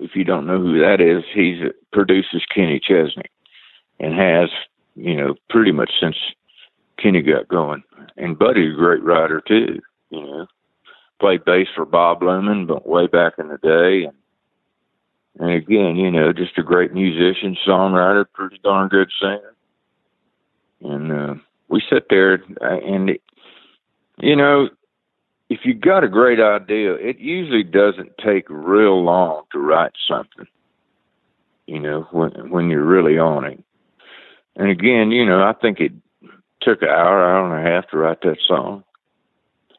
if 0.01 0.15
you 0.15 0.25
don't 0.25 0.47
know 0.47 0.59
who 0.59 0.81
that 0.81 1.01
is, 1.01 1.25
he's 1.35 1.71
produces 1.93 2.45
Kenny 2.55 2.81
Chesney, 2.81 3.31
and 4.01 4.15
has 4.15 4.49
you 4.95 5.17
know 5.17 5.35
pretty 5.51 5.73
much 5.73 5.91
since 6.01 6.17
Kenny 6.99 7.23
got 7.23 7.49
going. 7.49 7.83
And 8.17 8.39
Buddy's 8.39 8.75
a 8.75 8.77
great 8.79 9.03
writer 9.03 9.43
too, 9.47 9.81
you 10.11 10.21
know. 10.21 10.47
Played 11.21 11.45
bass 11.45 11.69
for 11.75 11.85
Bob 11.85 12.21
Luman, 12.21 12.67
but 12.67 12.89
way 12.89 13.07
back 13.07 13.35
in 13.39 13.49
the 13.49 13.59
day, 13.59 14.05
and 14.05 14.17
and 15.39 15.51
again, 15.51 15.97
you 15.97 16.11
know, 16.11 16.33
just 16.33 16.59
a 16.59 16.63
great 16.63 16.93
musician, 16.93 17.57
songwriter, 17.67 18.25
pretty 18.33 18.61
darn 18.63 18.89
good 18.89 19.11
singer. 19.21 19.54
And 20.85 21.11
uh, 21.11 21.35
we 21.69 21.83
sit 21.91 22.07
there, 22.11 22.43
uh, 22.61 22.77
and 22.77 23.11
it, 23.11 23.23
you 24.19 24.37
know, 24.37 24.69
if 25.49 25.61
you 25.65 25.75
got 25.75 26.05
a 26.05 26.09
great 26.09 26.41
idea, 26.41 26.95
it 26.95 27.19
usually 27.19 27.65
doesn't 27.65 28.13
take 28.25 28.47
real 28.49 29.03
long 29.03 29.45
to 29.53 29.59
write 29.59 29.93
something. 30.09 30.47
You 31.67 31.81
know, 31.81 32.07
when 32.11 32.51
when 32.51 32.69
you're 32.69 32.85
really 32.85 33.19
on 33.19 33.45
it. 33.45 33.65
And 34.57 34.71
again, 34.71 35.11
you 35.11 35.25
know, 35.25 35.43
I 35.43 35.55
think 35.55 35.81
it 35.81 35.93
took 36.61 36.83
an 36.83 36.89
hour, 36.89 37.25
hour 37.25 37.57
and 37.57 37.67
a 37.67 37.71
half 37.71 37.91
to 37.91 37.97
write 37.97 38.21
that 38.23 38.39
song. 38.47 38.85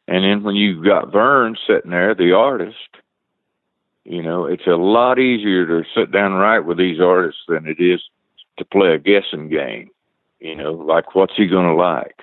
And 0.08 0.24
then 0.24 0.42
when 0.42 0.54
you 0.54 0.84
got 0.84 1.12
Vern 1.12 1.56
sitting 1.66 1.90
there, 1.90 2.14
the 2.14 2.32
artist, 2.32 2.76
you 4.04 4.22
know, 4.22 4.44
it's 4.44 4.66
a 4.66 4.76
lot 4.76 5.18
easier 5.18 5.66
to 5.66 5.88
sit 5.96 6.12
down 6.12 6.32
and 6.32 6.40
write 6.40 6.64
with 6.64 6.78
these 6.78 7.00
artists 7.00 7.40
than 7.48 7.66
it 7.66 7.80
is 7.80 8.00
to 8.58 8.64
play 8.64 8.94
a 8.94 8.98
guessing 8.98 9.48
game. 9.48 9.90
You 10.40 10.54
know, 10.54 10.72
like 10.72 11.14
what's 11.14 11.34
he 11.36 11.46
going 11.46 11.66
to 11.66 11.74
like? 11.74 12.16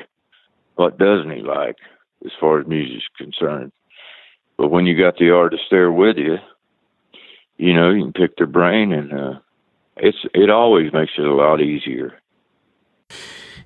What 0.76 0.97
doesn't 0.97 1.32
he 1.32 1.41
like 1.41 1.78
as 2.26 2.32
far 2.39 2.60
as 2.60 2.67
music's 2.67 3.06
concerned? 3.17 3.71
But 4.58 4.69
when 4.69 4.86
you 4.86 4.97
got 4.97 5.17
the 5.17 5.32
artist 5.32 5.63
there 5.71 5.91
with 5.91 6.17
you, 6.17 6.38
you 7.58 7.73
know, 7.73 7.91
you 7.91 8.04
can 8.04 8.13
pick 8.13 8.38
their 8.38 8.47
brain 8.47 8.91
and 8.91 9.13
uh 9.13 9.39
it's 9.97 10.17
it 10.34 10.49
always 10.49 10.91
makes 10.91 11.13
it 11.17 11.26
a 11.26 11.34
lot 11.34 11.62
easier. 11.62 12.13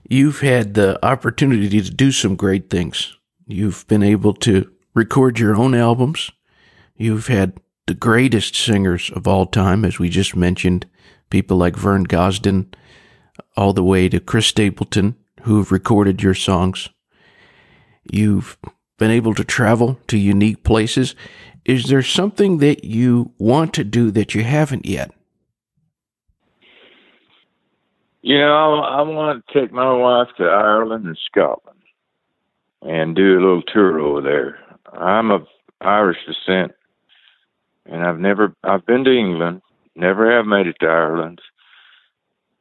You've 0.10 0.42
had 0.42 0.74
the 0.74 1.04
opportunity 1.06 1.82
to 1.82 1.92
do 1.92 2.12
some 2.12 2.36
great 2.36 2.70
things. 2.70 3.18
You've 3.46 3.88
been 3.88 4.04
able 4.04 4.34
to 4.36 4.70
record 4.94 5.40
your 5.40 5.56
own 5.56 5.74
albums. 5.74 6.32
You've 6.96 7.28
had 7.28 7.60
the 7.88 7.94
greatest 7.94 8.56
singers 8.56 9.10
of 9.12 9.28
all 9.28 9.46
time, 9.46 9.86
as 9.86 10.00
we 10.00 10.10
just 10.10 10.36
mentioned, 10.36 10.86
people 11.30 11.58
like 11.58 11.76
Vern 11.76 12.06
Gosdin, 12.06 12.74
all 13.56 13.74
the 13.74 13.84
way 13.84 14.10
to 14.10 14.20
Chris 14.20 14.48
Stapleton, 14.48 15.16
who've 15.42 15.72
recorded 15.72 16.22
your 16.22 16.34
songs. 16.34 16.90
You've 18.12 18.58
been 18.98 19.12
able 19.12 19.34
to 19.36 19.44
travel 19.44 20.00
to 20.08 20.18
unique 20.18 20.64
places. 20.64 21.16
Is 21.66 21.86
there 21.86 22.02
something 22.02 22.58
that 22.60 22.84
you 22.84 23.34
want 23.38 23.74
to 23.76 23.84
do 23.84 24.12
that 24.12 24.34
you 24.34 24.44
haven't 24.44 24.86
yet? 24.86 25.12
You 28.22 28.40
know, 28.40 28.82
I, 28.82 29.00
I 29.00 29.02
want 29.04 29.46
to 29.46 29.60
take 29.60 29.72
my 29.72 29.94
wife 29.94 30.28
to 30.38 30.44
Ireland 30.44 31.06
and 31.06 31.18
Scotland 31.30 31.80
and 32.82 33.16
do 33.16 33.34
a 33.34 33.42
little 33.42 33.62
tour 33.62 34.00
over 34.00 34.22
there. 34.22 34.60
I'm 34.94 35.32
of 35.32 35.48
Irish 35.82 36.18
descent, 36.26 36.72
and 37.86 38.04
I've 38.04 38.20
never 38.20 38.54
I've 38.64 38.86
been 38.86 39.04
to 39.04 39.12
England, 39.12 39.62
never 39.96 40.36
have 40.36 40.46
made 40.46 40.68
it 40.68 40.78
to 40.82 40.88
Ireland, 40.88 41.40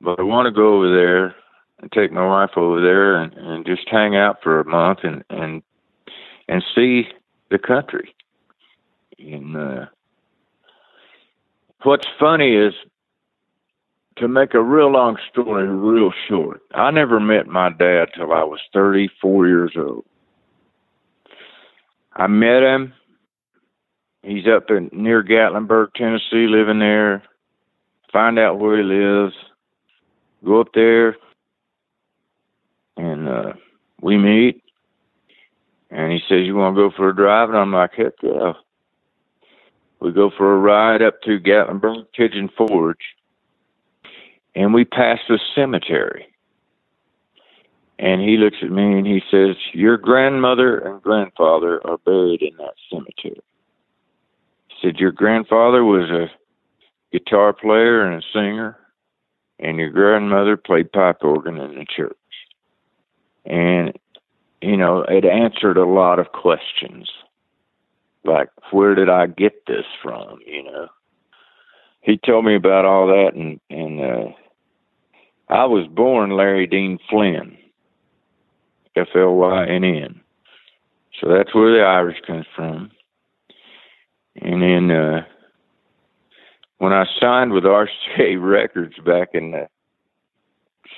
but 0.01 0.19
I 0.19 0.23
want 0.23 0.47
to 0.47 0.53
go 0.53 0.77
over 0.77 0.95
there 0.95 1.35
and 1.81 1.93
take 1.93 2.13
my 2.13 2.27
wife 2.27 2.51
over 2.57 2.81
there 2.81 3.17
and, 3.17 3.33
and 3.35 3.67
just 3.67 3.89
hang 3.91 4.17
out 4.17 4.43
for 4.43 4.61
a 4.61 4.65
month 4.65 5.01
and 5.03 5.25
and 5.31 5.63
and 6.49 6.63
see 6.75 7.09
the 7.51 7.59
country. 7.59 8.15
And 9.19 9.57
uh, 9.57 9.87
what's 11.83 12.07
funny 12.19 12.55
is 12.55 12.75
to 14.17 14.29
make 14.29 14.55
a 14.55 14.63
real 14.63 14.91
long 14.91 15.17
story 15.31 15.69
real 15.69 16.13
short. 16.29 16.63
I 16.75 16.91
never 16.91 17.21
met 17.21 17.47
my 17.47 17.71
dad 17.71 18.07
till 18.15 18.33
I 18.33 18.45
was 18.45 18.61
34 18.73 19.47
years 19.47 19.73
old. 19.77 20.05
I 22.15 22.27
met 22.29 22.63
him 22.63 22.95
He's 24.27 24.47
up 24.49 24.71
in 24.71 24.91
near 24.93 25.23
Gatlinburg, 25.23 25.95
Tennessee, 25.95 26.49
living 26.49 26.81
there. 26.81 27.23
Find 28.13 28.41
out 28.41 28.59
where 28.59 28.77
he 28.77 28.83
lives. 28.83 29.37
Go 30.45 30.61
up 30.61 30.69
there, 30.75 31.17
and 32.97 33.29
uh, 33.29 33.53
we 34.01 34.17
meet. 34.17 34.63
And 35.91 36.13
he 36.13 36.19
says, 36.29 36.47
"You 36.47 36.57
want 36.57 36.77
to 36.77 36.89
go 36.89 36.97
for 36.97 37.09
a 37.11 37.17
drive?" 37.17 37.49
And 37.49 37.59
I'm 37.59 37.73
like, 37.73 37.93
"Heck 37.97 38.15
yeah!" 38.23 38.53
We 40.01 40.13
go 40.13 40.31
for 40.37 40.53
a 40.55 40.59
ride 40.59 41.03
up 41.03 41.23
to 41.23 41.41
Gatlinburg 41.41 42.07
Pigeon 42.15 42.51
Forge, 42.57 43.17
and 44.55 44.75
we 44.75 44.85
pass 44.85 45.19
the 45.29 45.39
cemetery. 45.55 46.27
And 47.99 48.21
he 48.21 48.37
looks 48.37 48.59
at 48.63 48.71
me 48.71 48.99
and 48.99 49.07
he 49.07 49.23
says, 49.31 49.57
"Your 49.73 49.97
grandmother 49.97 50.79
and 50.79 51.03
grandfather 51.03 51.81
are 51.87 51.99
buried 51.99 52.43
in 52.43 52.57
that 52.59 52.75
cemetery." 52.91 53.41
He 54.69 54.75
said 54.83 54.99
your 54.99 55.13
grandfather 55.13 55.83
was 55.83 56.11
a 56.11 56.31
guitar 57.11 57.55
player 57.55 58.03
and 58.03 58.23
a 58.23 58.27
singer, 58.33 58.79
and 59.59 59.79
your 59.79 59.91
grandmother 59.91 60.57
played 60.57 60.93
pipe 60.93 61.23
organ 61.23 61.59
in 61.59 61.77
the 61.77 61.87
church. 61.87 62.17
And, 63.45 63.99
you 64.61 64.77
know, 64.77 65.03
it 65.03 65.25
answered 65.25 65.77
a 65.77 65.87
lot 65.87 66.19
of 66.19 66.33
questions. 66.33 67.11
Like, 68.25 68.49
where 68.71 68.95
did 68.95 69.09
I 69.09 69.27
get 69.27 69.67
this 69.67 69.87
from, 70.03 70.39
you 70.47 70.65
know? 70.65 70.89
He 72.01 72.19
told 72.19 72.45
me 72.45 72.55
about 72.55 72.85
all 72.85 73.07
that, 73.09 73.33
and, 73.35 73.61
and, 73.71 74.01
uh, 74.01 74.33
I 75.49 75.65
was 75.67 75.87
born 75.87 76.31
Larry 76.31 76.67
Dean 76.67 76.99
Flynn, 77.09 77.57
F 78.97 79.09
L 79.15 79.35
Y 79.35 79.67
N 79.67 79.85
N. 79.85 80.21
So 81.21 81.29
that's 81.29 81.55
where 81.55 81.73
the 81.73 81.85
Irish 81.85 82.19
comes 82.27 82.47
from. 82.55 82.91
And 84.43 84.61
then 84.61 84.91
uh, 84.91 85.25
when 86.79 86.93
I 86.93 87.05
signed 87.21 87.53
with 87.53 87.65
RCA 87.65 88.41
Records 88.41 88.97
back 89.05 89.29
in 89.35 89.53
the 89.53 89.69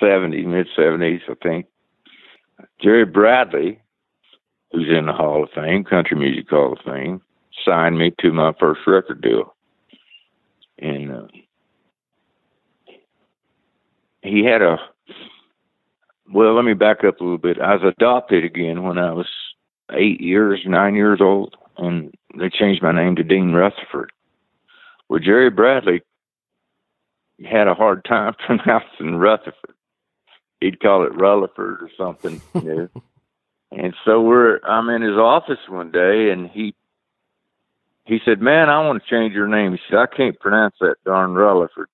70s, 0.00 0.46
mid 0.46 0.66
70s, 0.76 1.20
I 1.28 1.34
think, 1.42 1.66
Jerry 2.80 3.04
Bradley, 3.04 3.80
who's 4.72 4.88
in 4.88 5.06
the 5.06 5.12
Hall 5.12 5.44
of 5.44 5.50
Fame, 5.54 5.84
Country 5.84 6.16
Music 6.16 6.48
Hall 6.50 6.72
of 6.72 6.78
Fame, 6.84 7.22
signed 7.64 7.98
me 7.98 8.12
to 8.20 8.32
my 8.32 8.52
first 8.58 8.80
record 8.86 9.20
deal. 9.20 9.54
And 10.78 11.10
uh, 11.10 11.26
he 14.22 14.44
had 14.44 14.62
a, 14.62 14.78
well, 16.32 16.54
let 16.54 16.64
me 16.64 16.74
back 16.74 17.04
up 17.04 17.20
a 17.20 17.24
little 17.24 17.38
bit. 17.38 17.60
I 17.60 17.74
was 17.74 17.94
adopted 17.96 18.44
again 18.44 18.82
when 18.82 18.98
I 18.98 19.12
was 19.12 19.28
eight 19.92 20.20
years, 20.20 20.60
nine 20.66 20.94
years 20.94 21.20
old, 21.20 21.56
and 21.78 22.14
they 22.38 22.50
changed 22.50 22.82
my 22.82 22.92
name 22.92 23.16
to 23.16 23.24
Dean 23.24 23.52
Rutherford. 23.52 24.12
Well, 25.08 25.20
Jerry 25.20 25.50
Bradley 25.50 26.02
had 27.44 27.68
a 27.68 27.74
hard 27.74 28.04
time 28.04 28.34
pronouncing 28.46 29.16
Rutherford. 29.16 29.74
He'd 30.60 30.80
call 30.80 31.04
it 31.04 31.14
Rutherford 31.14 31.82
or 31.82 31.90
something, 31.96 32.40
you 32.54 32.62
know. 32.62 32.88
and 33.70 33.94
so 34.04 34.20
we're 34.20 34.58
I'm 34.64 34.88
in 34.88 35.02
his 35.02 35.16
office 35.16 35.60
one 35.68 35.92
day 35.92 36.30
and 36.30 36.50
he 36.50 36.74
he 38.04 38.18
said, 38.24 38.40
Man, 38.40 38.68
I 38.68 38.84
want 38.86 39.02
to 39.02 39.08
change 39.08 39.34
your 39.34 39.46
name. 39.46 39.72
He 39.72 39.78
said, 39.88 39.98
I 39.98 40.06
can't 40.06 40.38
pronounce 40.40 40.74
that 40.80 40.96
darn 41.04 41.34
Rutherford. 41.34 41.88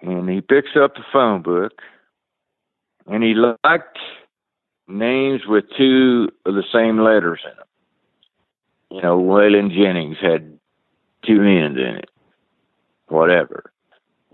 And 0.00 0.28
he 0.28 0.40
picks 0.40 0.76
up 0.80 0.94
the 0.94 1.04
phone 1.12 1.42
book 1.42 1.72
and 3.06 3.22
he 3.22 3.34
liked 3.34 3.98
names 4.88 5.42
with 5.46 5.64
two 5.76 6.28
of 6.44 6.54
the 6.54 6.64
same 6.72 6.98
letters 6.98 7.40
in 7.44 7.56
them. 7.56 7.66
You 8.90 9.02
know, 9.02 9.18
Waylon 9.18 9.74
Jennings 9.74 10.18
had 10.20 10.55
two 11.26 11.42
N's 11.42 11.76
in 11.76 11.96
it, 11.96 12.10
whatever. 13.08 13.72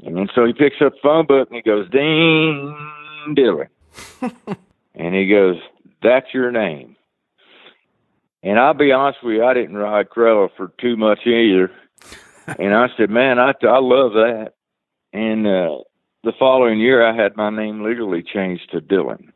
And 0.04 0.30
so 0.34 0.44
he 0.44 0.52
picks 0.52 0.76
up 0.84 0.94
the 0.94 0.98
phone 1.02 1.26
book 1.26 1.48
and 1.48 1.56
he 1.56 1.62
goes, 1.62 1.88
Dean 1.90 3.34
Dillon. 3.34 3.68
and 4.94 5.14
he 5.14 5.28
goes, 5.28 5.56
That's 6.02 6.26
your 6.32 6.50
name. 6.50 6.96
And 8.42 8.58
I'll 8.58 8.74
be 8.74 8.90
honest 8.90 9.22
with 9.22 9.34
you, 9.34 9.44
I 9.44 9.54
didn't 9.54 9.76
ride 9.76 10.08
Crella 10.08 10.48
for 10.56 10.72
too 10.80 10.96
much 10.96 11.20
either. 11.26 11.70
and 12.58 12.74
I 12.74 12.88
said, 12.96 13.10
Man, 13.10 13.38
I, 13.38 13.52
I 13.62 13.78
love 13.78 14.12
that. 14.14 14.54
And 15.12 15.46
uh, 15.46 15.78
the 16.24 16.32
following 16.38 16.80
year, 16.80 17.06
I 17.06 17.14
had 17.14 17.36
my 17.36 17.50
name 17.50 17.84
legally 17.84 18.22
changed 18.22 18.70
to 18.72 18.80
Dillon. 18.80 19.32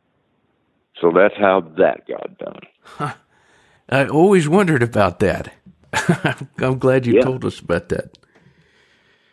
So 0.99 1.11
that's 1.15 1.35
how 1.37 1.61
that 1.77 2.07
got 2.07 2.37
done. 2.37 2.59
Huh. 2.83 3.13
I 3.89 4.07
always 4.07 4.49
wondered 4.49 4.83
about 4.83 5.19
that. 5.19 5.53
I'm 6.57 6.79
glad 6.79 7.05
you 7.05 7.15
yeah. 7.15 7.21
told 7.21 7.45
us 7.45 7.59
about 7.59 7.89
that. 7.89 8.17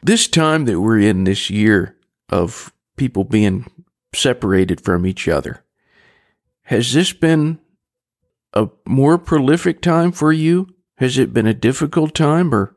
This 0.02 0.28
time 0.28 0.66
that 0.66 0.80
we're 0.80 1.00
in 1.00 1.24
this 1.24 1.50
year 1.50 1.96
of 2.28 2.72
people 2.96 3.24
being 3.24 3.70
separated 4.14 4.80
from 4.80 5.06
each 5.06 5.28
other, 5.28 5.64
has 6.62 6.92
this 6.92 7.12
been 7.12 7.58
a 8.52 8.68
more 8.86 9.18
prolific 9.18 9.80
time 9.80 10.12
for 10.12 10.32
you? 10.32 10.68
Has 10.98 11.18
it 11.18 11.32
been 11.32 11.46
a 11.46 11.54
difficult 11.54 12.14
time 12.14 12.54
or 12.54 12.76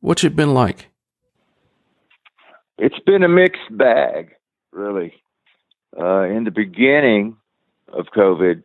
what's 0.00 0.24
it 0.24 0.36
been 0.36 0.54
like? 0.54 0.88
It's 2.78 2.98
been 3.06 3.22
a 3.22 3.28
mixed 3.28 3.76
bag, 3.76 4.30
really. 4.72 5.14
Uh, 5.98 6.22
in 6.22 6.44
the 6.44 6.50
beginning 6.50 7.36
of 7.88 8.06
COVID, 8.16 8.62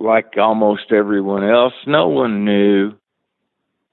like 0.00 0.36
almost 0.38 0.92
everyone 0.92 1.44
else, 1.44 1.74
no 1.86 2.08
one 2.08 2.44
knew 2.44 2.92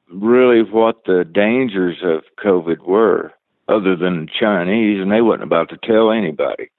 really 0.09 0.63
what 0.63 1.03
the 1.05 1.25
dangers 1.25 1.97
of 2.01 2.23
COVID 2.43 2.79
were, 2.87 3.33
other 3.67 3.95
than 3.95 4.25
the 4.25 4.31
Chinese, 4.39 5.01
and 5.01 5.11
they 5.11 5.21
wasn't 5.21 5.43
about 5.43 5.69
to 5.69 5.77
tell 5.77 6.11
anybody, 6.11 6.69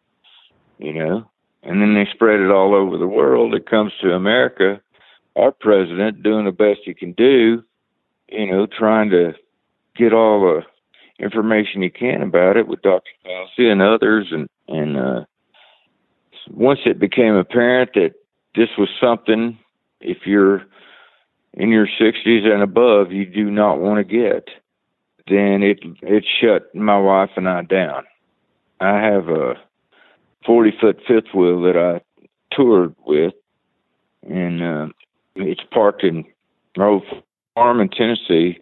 you 0.78 0.94
know. 0.94 1.30
And 1.62 1.82
then 1.82 1.94
they 1.94 2.08
spread 2.12 2.40
it 2.40 2.50
all 2.50 2.74
over 2.74 2.96
the 2.96 3.06
world. 3.06 3.54
It 3.54 3.68
comes 3.68 3.92
to 4.00 4.14
America, 4.14 4.80
our 5.36 5.52
president 5.52 6.22
doing 6.22 6.46
the 6.46 6.52
best 6.52 6.80
he 6.84 6.94
can 6.94 7.12
do, 7.12 7.62
you 8.28 8.50
know, 8.50 8.66
trying 8.66 9.10
to 9.10 9.34
get 9.96 10.14
all 10.14 10.40
the 10.40 11.22
information 11.22 11.82
he 11.82 11.90
can 11.90 12.22
about 12.22 12.56
it 12.56 12.66
with 12.66 12.80
Dr. 12.80 13.10
Fauci 13.26 13.70
and 13.70 13.82
others, 13.82 14.28
and 14.30 14.48
and 14.68 14.96
uh, 14.96 15.24
once 16.50 16.80
it 16.86 16.98
became 16.98 17.34
apparent 17.34 17.90
that 17.94 18.14
this 18.54 18.68
was 18.76 18.88
something, 19.00 19.58
if 20.00 20.18
you're 20.26 20.62
in 21.54 21.70
your 21.70 21.86
60s 21.86 22.44
and 22.46 22.62
above, 22.62 23.12
you 23.12 23.26
do 23.26 23.50
not 23.50 23.78
want 23.78 23.98
to 23.98 24.04
get, 24.04 24.48
then 25.28 25.62
it 25.62 25.80
it 26.02 26.24
shut 26.40 26.74
my 26.74 26.98
wife 26.98 27.30
and 27.36 27.48
I 27.48 27.62
down. 27.62 28.04
I 28.80 29.00
have 29.00 29.28
a 29.28 29.54
40 30.46 30.72
foot 30.80 30.98
fifth 31.06 31.34
wheel 31.34 31.60
that 31.62 31.76
I 31.76 32.00
toured 32.54 32.94
with, 33.06 33.34
and 34.28 34.62
uh, 34.62 34.86
it's 35.34 35.62
parked 35.72 36.02
in 36.04 36.24
our 36.78 37.02
farm 37.54 37.80
in 37.80 37.88
Tennessee, 37.88 38.60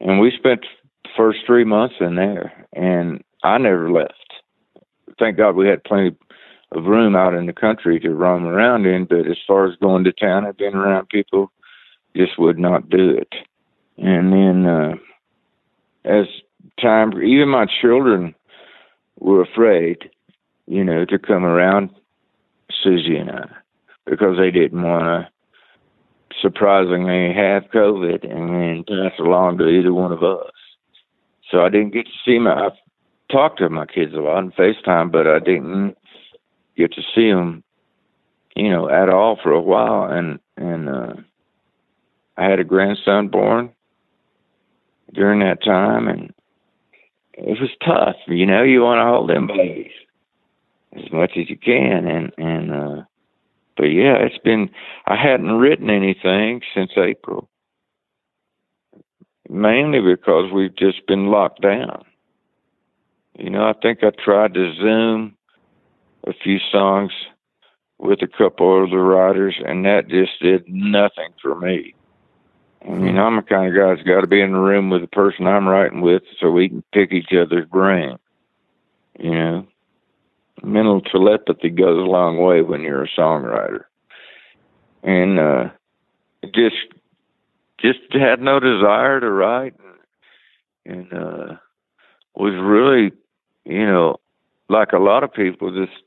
and 0.00 0.20
we 0.20 0.32
spent 0.36 0.64
the 1.04 1.10
first 1.16 1.40
three 1.46 1.64
months 1.64 1.96
in 2.00 2.14
there, 2.14 2.66
and 2.72 3.22
I 3.42 3.58
never 3.58 3.90
left. 3.90 4.14
Thank 5.18 5.36
God 5.36 5.56
we 5.56 5.68
had 5.68 5.84
plenty 5.84 6.16
of 6.76 6.84
room 6.84 7.14
out 7.14 7.34
in 7.34 7.46
the 7.46 7.52
country 7.52 8.00
to 8.00 8.10
roam 8.10 8.46
around 8.46 8.86
in, 8.86 9.04
but 9.04 9.26
as 9.26 9.38
far 9.46 9.66
as 9.66 9.76
going 9.76 10.04
to 10.04 10.12
town, 10.12 10.46
I've 10.46 10.56
been 10.56 10.74
around 10.74 11.08
people 11.08 11.50
just 12.16 12.38
would 12.38 12.58
not 12.58 12.88
do 12.88 13.10
it. 13.10 13.32
And 13.98 14.32
then 14.32 14.66
uh, 14.66 14.94
as 16.04 16.26
time, 16.80 17.12
even 17.22 17.48
my 17.48 17.66
children 17.80 18.34
were 19.18 19.42
afraid, 19.42 20.10
you 20.66 20.84
know, 20.84 21.04
to 21.04 21.18
come 21.18 21.44
around 21.44 21.90
Susie 22.82 23.16
and 23.16 23.30
I 23.30 23.48
because 24.04 24.36
they 24.36 24.50
didn't 24.50 24.82
want 24.82 25.04
to 25.04 25.28
surprisingly 26.40 27.32
have 27.32 27.70
COVID 27.72 28.28
and 28.28 28.48
then 28.50 28.84
pass 28.84 29.18
along 29.18 29.58
to 29.58 29.68
either 29.68 29.92
one 29.92 30.12
of 30.12 30.22
us. 30.22 30.50
So 31.50 31.60
I 31.60 31.68
didn't 31.68 31.92
get 31.92 32.06
to 32.06 32.12
see 32.24 32.38
my. 32.38 32.52
I 32.52 32.68
talked 33.30 33.58
to 33.58 33.68
my 33.68 33.86
kids 33.86 34.12
a 34.14 34.16
lot 34.16 34.38
on 34.38 34.52
FaceTime, 34.52 35.12
but 35.12 35.26
I 35.26 35.38
didn't 35.38 35.96
get 36.76 36.92
to 36.94 37.02
see 37.14 37.30
them, 37.30 37.62
you 38.56 38.70
know, 38.70 38.88
at 38.88 39.08
all 39.08 39.38
for 39.42 39.52
a 39.52 39.60
while. 39.60 40.10
And 40.10 40.38
and 40.56 40.88
uh, 40.88 41.14
I 42.36 42.44
had 42.44 42.60
a 42.60 42.64
grandson 42.64 43.28
born 43.28 43.72
during 45.12 45.40
that 45.40 45.62
time, 45.62 46.08
and 46.08 46.32
it 47.34 47.60
was 47.60 47.70
tough. 47.84 48.16
You 48.26 48.46
know, 48.46 48.62
you 48.62 48.82
want 48.82 48.98
to 48.98 49.04
hold 49.04 49.30
them 49.30 49.46
babies 49.46 49.92
as 50.94 51.10
much 51.12 51.32
as 51.36 51.48
you 51.48 51.56
can, 51.56 52.06
and 52.06 52.32
and 52.38 52.72
uh, 52.72 53.02
but 53.76 53.84
yeah, 53.84 54.16
it's 54.16 54.38
been. 54.38 54.70
I 55.06 55.16
hadn't 55.16 55.52
written 55.52 55.90
anything 55.90 56.62
since 56.74 56.92
April, 56.96 57.48
mainly 59.48 60.00
because 60.00 60.52
we've 60.52 60.76
just 60.76 61.06
been 61.06 61.26
locked 61.26 61.62
down. 61.62 62.04
You 63.38 63.50
know, 63.50 63.64
I 63.64 63.72
think 63.80 64.00
I 64.02 64.10
tried 64.10 64.54
to 64.54 64.74
Zoom 64.74 65.36
a 66.26 66.32
few 66.32 66.58
songs 66.70 67.12
with 67.98 68.20
a 68.22 68.26
couple 68.26 68.82
of 68.82 68.90
the 68.90 68.98
writers, 68.98 69.56
and 69.64 69.84
that 69.84 70.08
just 70.08 70.32
did 70.40 70.64
nothing 70.68 71.32
for 71.40 71.58
me. 71.58 71.94
I 72.84 72.90
mean, 72.90 73.16
I'm 73.16 73.36
the 73.36 73.42
kind 73.42 73.68
of 73.68 73.80
guy 73.80 73.94
that's 73.94 74.06
got 74.06 74.22
to 74.22 74.26
be 74.26 74.40
in 74.40 74.52
the 74.52 74.58
room 74.58 74.90
with 74.90 75.02
the 75.02 75.06
person 75.06 75.46
I'm 75.46 75.68
writing 75.68 76.00
with 76.00 76.22
so 76.40 76.50
we 76.50 76.68
can 76.68 76.82
pick 76.92 77.12
each 77.12 77.32
other's 77.32 77.68
brain. 77.68 78.18
You 79.20 79.30
know, 79.30 79.66
mental 80.64 81.00
telepathy 81.00 81.70
goes 81.70 81.98
a 81.98 82.10
long 82.10 82.38
way 82.38 82.62
when 82.62 82.82
you're 82.82 83.04
a 83.04 83.08
songwriter. 83.08 83.84
And 85.04 85.38
uh, 85.38 85.70
just 86.54 86.76
just 87.78 88.00
had 88.12 88.40
no 88.40 88.60
desire 88.60 89.20
to 89.20 89.30
write, 89.30 89.74
and, 90.86 90.96
and 90.96 91.12
uh, 91.12 91.56
was 92.34 92.54
really, 92.54 93.12
you 93.64 93.86
know, 93.86 94.16
like 94.68 94.92
a 94.92 94.98
lot 94.98 95.24
of 95.24 95.32
people, 95.32 95.72
just 95.72 96.02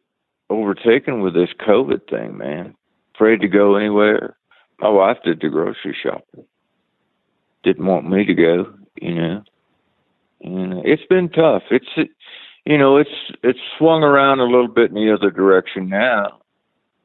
overtaken 0.49 1.21
with 1.21 1.33
this 1.33 1.49
COVID 1.67 2.09
thing, 2.09 2.37
man. 2.37 2.75
Afraid 3.15 3.41
to 3.41 3.47
go 3.47 3.75
anywhere. 3.75 4.37
My 4.79 4.89
wife 4.89 5.17
did 5.23 5.39
the 5.41 5.49
grocery 5.49 5.95
shopping 6.01 6.45
didn't 7.65 7.85
want 7.85 8.07
me 8.07 8.23
to 8.23 8.33
go, 8.33 8.73
you 9.01 9.15
know. 9.15 9.43
And 10.41 10.85
it's 10.85 11.05
been 11.09 11.29
tough. 11.29 11.63
It's 11.71 12.09
you 12.65 12.77
know, 12.77 12.97
it's 12.97 13.09
it's 13.43 13.59
swung 13.77 14.03
around 14.03 14.39
a 14.39 14.45
little 14.45 14.69
bit 14.69 14.91
in 14.91 14.95
the 14.95 15.13
other 15.13 15.31
direction 15.31 15.89
now. 15.89 16.39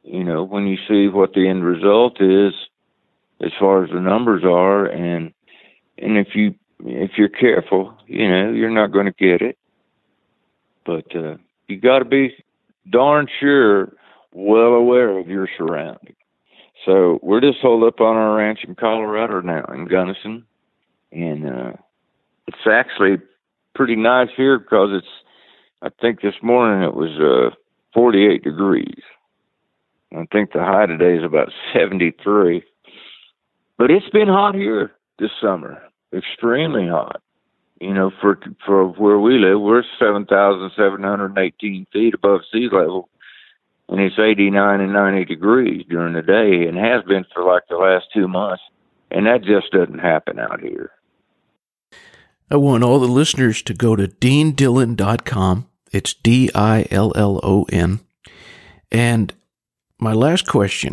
You 0.05 0.23
know, 0.23 0.45
when 0.45 0.67
you 0.67 0.77
see 0.87 1.09
what 1.09 1.33
the 1.33 1.49
end 1.49 1.65
result 1.65 2.21
is 2.21 2.53
as 3.41 3.51
far 3.59 3.83
as 3.83 3.91
the 3.91 4.01
numbers 4.01 4.45
are 4.45 4.87
and 4.87 5.33
and 5.99 6.19
if 6.19 6.29
you 6.35 6.55
if 6.85 7.13
you're 7.17 7.29
careful, 7.29 7.95
you 8.07 8.29
know, 8.29 8.53
you're 8.53 8.71
not 8.71 8.93
going 8.93 9.07
to 9.07 9.13
get 9.13 9.41
it. 9.41 9.59
But 10.85 11.17
uh 11.17 11.37
you 11.69 11.81
got 11.81 12.01
to 12.01 12.05
be 12.05 12.35
darn 12.89 13.27
sure 13.41 13.93
well 14.33 14.75
aware 14.75 15.19
of 15.19 15.29
your 15.29 15.49
surroundings. 15.59 16.17
So 16.87 17.19
we're 17.23 17.41
just 17.41 17.59
holed 17.61 17.85
up 17.85 18.01
on 18.01 18.17
our 18.17 18.37
ranch 18.37 18.61
in 18.67 18.75
Colorado 18.75 19.41
now 19.41 19.65
in 19.73 19.87
Gunnison 19.87 20.47
and 21.13 21.49
uh, 21.49 21.73
it's 22.47 22.67
actually 22.71 23.17
pretty 23.75 23.97
nice 23.97 24.29
here 24.37 24.59
because 24.59 24.91
it's. 24.93 25.07
I 25.83 25.89
think 26.01 26.21
this 26.21 26.35
morning 26.43 26.87
it 26.87 26.95
was 26.95 27.19
uh, 27.19 27.55
48 27.95 28.45
degrees. 28.45 29.03
I 30.13 30.27
think 30.31 30.53
the 30.53 30.59
high 30.59 30.85
today 30.85 31.17
is 31.17 31.25
about 31.25 31.49
73. 31.73 32.63
But 33.79 33.91
it's 33.91 34.11
been 34.11 34.29
hot 34.29 34.55
here 34.55 34.93
this 35.19 35.31
summer, 35.41 35.83
extremely 36.15 36.87
hot. 36.87 37.23
You 37.81 37.95
know, 37.95 38.11
for 38.21 38.39
for 38.67 38.87
where 38.87 39.19
we 39.19 39.39
live, 39.39 39.61
we're 39.61 39.83
7,718 39.99 41.87
feet 41.93 42.15
above 42.15 42.41
sea 42.53 42.69
level, 42.71 43.09
and 43.89 44.01
it's 44.01 44.19
89 44.19 44.81
and 44.81 44.93
90 44.93 45.25
degrees 45.25 45.87
during 45.89 46.13
the 46.13 46.23
day 46.23 46.69
and 46.69 46.77
has 46.77 47.03
been 47.05 47.25
for 47.33 47.43
like 47.43 47.63
the 47.71 47.77
last 47.77 48.07
two 48.13 48.29
months. 48.29 48.63
And 49.11 49.27
that 49.27 49.43
just 49.43 49.73
doesn't 49.73 49.99
happen 49.99 50.39
out 50.39 50.61
here. 50.61 50.93
I 52.51 52.57
want 52.57 52.85
all 52.85 53.01
the 53.01 53.09
listeners 53.09 53.63
to 53.63 53.75
go 53.75 53.97
to 53.97 54.07
deandillon.com. 54.07 55.67
It's 55.91 56.15
D 56.15 56.51
I 56.55 56.87
L 56.91 57.13
L 57.17 57.41
O 57.43 57.65
N. 57.73 58.01
And 58.93 59.33
my 59.99 60.13
last 60.13 60.47
question 60.47 60.93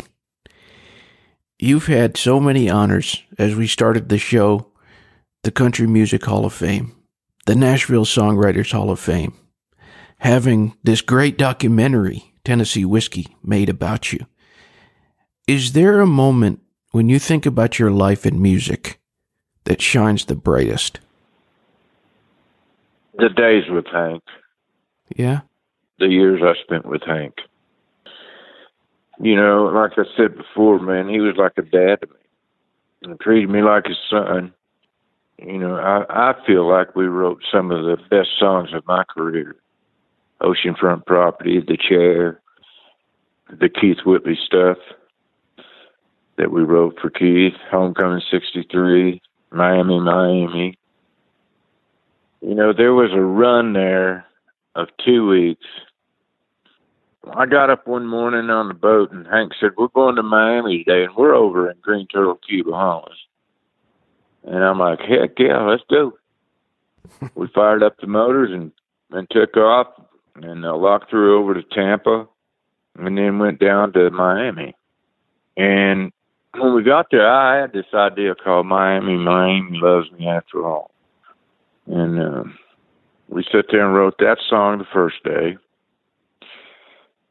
You've 1.58 1.86
had 1.86 2.16
so 2.16 2.38
many 2.38 2.70
honors 2.70 3.24
as 3.36 3.56
we 3.56 3.66
started 3.66 4.08
the 4.08 4.18
show 4.18 4.68
the 5.42 5.50
Country 5.50 5.86
Music 5.86 6.24
Hall 6.24 6.44
of 6.44 6.52
Fame, 6.52 6.94
the 7.46 7.54
Nashville 7.54 8.04
Songwriters 8.04 8.72
Hall 8.72 8.90
of 8.90 8.98
Fame, 8.98 9.34
having 10.18 10.76
this 10.82 11.00
great 11.00 11.38
documentary, 11.38 12.34
Tennessee 12.44 12.84
Whiskey, 12.84 13.36
made 13.42 13.68
about 13.68 14.12
you. 14.12 14.26
Is 15.46 15.72
there 15.72 16.00
a 16.00 16.06
moment 16.06 16.60
when 16.90 17.08
you 17.08 17.18
think 17.18 17.46
about 17.46 17.78
your 17.78 17.90
life 17.90 18.26
in 18.26 18.42
music 18.42 19.00
that 19.64 19.80
shines 19.80 20.24
the 20.24 20.34
brightest? 20.34 21.00
The 23.14 23.28
days 23.28 23.64
with 23.70 23.86
Hank. 23.92 24.22
Yeah. 25.16 25.40
The 25.98 26.06
years 26.06 26.40
I 26.42 26.54
spent 26.62 26.86
with 26.86 27.02
Hank. 27.02 27.34
You 29.20 29.34
know, 29.34 29.64
like 29.64 29.92
I 29.96 30.04
said 30.16 30.36
before, 30.36 30.78
man, 30.78 31.08
he 31.08 31.18
was 31.20 31.36
like 31.36 31.54
a 31.56 31.62
dad 31.62 32.00
to 32.02 32.06
me. 32.06 32.14
And 33.02 33.20
treated 33.20 33.50
me 33.50 33.62
like 33.62 33.86
his 33.86 33.96
son. 34.10 34.52
You 35.38 35.58
know, 35.58 35.76
I, 35.76 36.04
I 36.08 36.46
feel 36.46 36.68
like 36.68 36.96
we 36.96 37.06
wrote 37.06 37.42
some 37.52 37.70
of 37.70 37.84
the 37.84 37.96
best 38.10 38.30
songs 38.38 38.70
of 38.74 38.86
my 38.86 39.04
career. 39.04 39.56
Oceanfront 40.40 41.06
Property, 41.06 41.60
The 41.60 41.76
Chair, 41.76 42.40
the 43.48 43.68
Keith 43.68 43.98
Whitley 44.04 44.38
stuff 44.44 44.78
that 46.36 46.52
we 46.52 46.62
wrote 46.62 46.98
for 47.00 47.10
Keith, 47.10 47.54
Homecoming 47.70 48.22
63, 48.30 49.20
Miami, 49.50 50.00
Miami. 50.00 50.78
You 52.40 52.54
know, 52.54 52.72
there 52.72 52.94
was 52.94 53.10
a 53.12 53.20
run 53.20 53.72
there 53.72 54.26
of 54.74 54.88
two 55.04 55.28
weeks. 55.28 55.66
I 57.34 57.46
got 57.46 57.70
up 57.70 57.86
one 57.86 58.06
morning 58.06 58.48
on 58.50 58.68
the 58.68 58.74
boat 58.74 59.12
and 59.12 59.26
Hank 59.26 59.52
said, 59.60 59.70
We're 59.76 59.88
going 59.88 60.16
to 60.16 60.22
Miami 60.22 60.84
today 60.84 61.04
and 61.04 61.14
we're 61.16 61.34
over 61.34 61.70
in 61.70 61.76
Green 61.82 62.06
Turtle 62.06 62.38
Cuba, 62.48 62.70
Bahamas. 62.70 63.18
And 64.44 64.64
I'm 64.64 64.78
like, 64.78 65.00
Heck 65.00 65.38
yeah, 65.38 65.62
let's 65.62 65.82
go. 65.90 66.12
we 67.34 67.48
fired 67.54 67.82
up 67.82 67.96
the 68.00 68.06
motors 68.06 68.50
and, 68.52 68.72
and 69.10 69.28
took 69.30 69.56
off 69.56 69.88
and 70.36 70.64
uh, 70.64 70.76
locked 70.76 71.10
through 71.10 71.38
over 71.38 71.54
to 71.54 71.62
Tampa 71.62 72.26
and 72.98 73.16
then 73.16 73.38
went 73.38 73.60
down 73.60 73.92
to 73.92 74.10
Miami. 74.10 74.74
And 75.56 76.12
when 76.56 76.74
we 76.74 76.82
got 76.82 77.06
there, 77.10 77.28
I 77.28 77.60
had 77.60 77.72
this 77.72 77.86
idea 77.94 78.34
called 78.34 78.66
Miami, 78.66 79.16
Miami 79.16 79.78
Loves 79.80 80.10
Me 80.12 80.26
After 80.26 80.64
All. 80.64 80.90
And 81.86 82.20
um, 82.20 82.58
we 83.28 83.44
sat 83.44 83.66
there 83.70 83.84
and 83.84 83.94
wrote 83.94 84.18
that 84.18 84.38
song 84.48 84.78
the 84.78 84.86
first 84.92 85.16
day. 85.24 85.56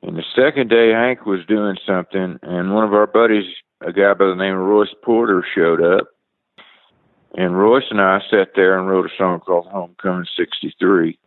And 0.04 0.15
the 0.15 0.24
second 0.36 0.70
day, 0.70 0.91
Hank 0.91 1.26
was 1.26 1.46
doing 1.48 1.76
something, 1.86 2.39
and 2.41 2.74
one 2.74 2.84
of 2.84 2.93
our 2.93 3.08
buddies, 3.08 3.46
a 3.82 3.91
guy 3.91 4.13
by 4.13 4.26
the 4.26 4.36
name 4.36 4.54
of 4.54 4.62
Royce 4.62 4.93
Porter, 5.04 5.43
showed 5.56 5.82
up. 5.82 6.08
And 7.36 7.58
Royce 7.58 7.84
and 7.90 8.02
I 8.02 8.20
sat 8.32 8.50
there 8.56 8.80
and 8.80 8.88
wrote 8.88 9.06
a 9.06 9.18
song 9.18 9.40
called 9.42 9.68
Homecoming 9.68 10.26
63. 10.38 11.20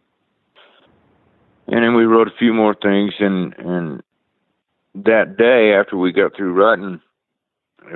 And 1.69 1.85
then 1.85 1.95
we 1.95 2.05
wrote 2.05 2.29
a 2.29 2.37
few 2.39 2.53
more 2.53 2.75
things, 2.75 3.13
and, 3.21 3.55
and 3.59 4.03
that 4.95 5.37
day, 5.37 5.73
after 5.73 5.97
we 5.97 6.13
got 6.13 6.37
through 6.37 6.53
writing, 6.53 7.01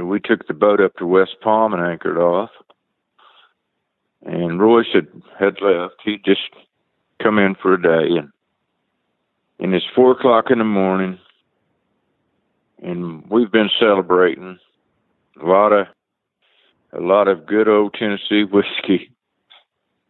we 0.00 0.20
took 0.20 0.46
the 0.46 0.54
boat 0.54 0.80
up 0.80 0.94
to 0.96 1.06
West 1.06 1.36
Palm 1.42 1.74
and 1.74 1.82
anchored 1.82 2.18
off 2.18 2.50
and 4.24 4.60
Royce 4.60 4.86
had 4.92 5.08
had 5.38 5.60
left. 5.60 5.96
He'd 6.04 6.24
just 6.24 6.40
come 7.22 7.38
in 7.38 7.54
for 7.54 7.74
a 7.74 7.82
day, 7.82 8.16
and 8.16 8.30
and 9.58 9.74
it's 9.74 9.86
four 9.94 10.12
o'clock 10.12 10.46
in 10.50 10.58
the 10.58 10.64
morning, 10.64 11.18
and 12.82 13.28
we've 13.30 13.52
been 13.52 13.70
celebrating 13.78 14.58
a 15.40 15.46
lot 15.46 15.72
of 15.72 15.86
a 16.94 17.00
lot 17.00 17.28
of 17.28 17.46
good 17.46 17.68
old 17.68 17.94
Tennessee 17.94 18.44
whiskey, 18.44 19.10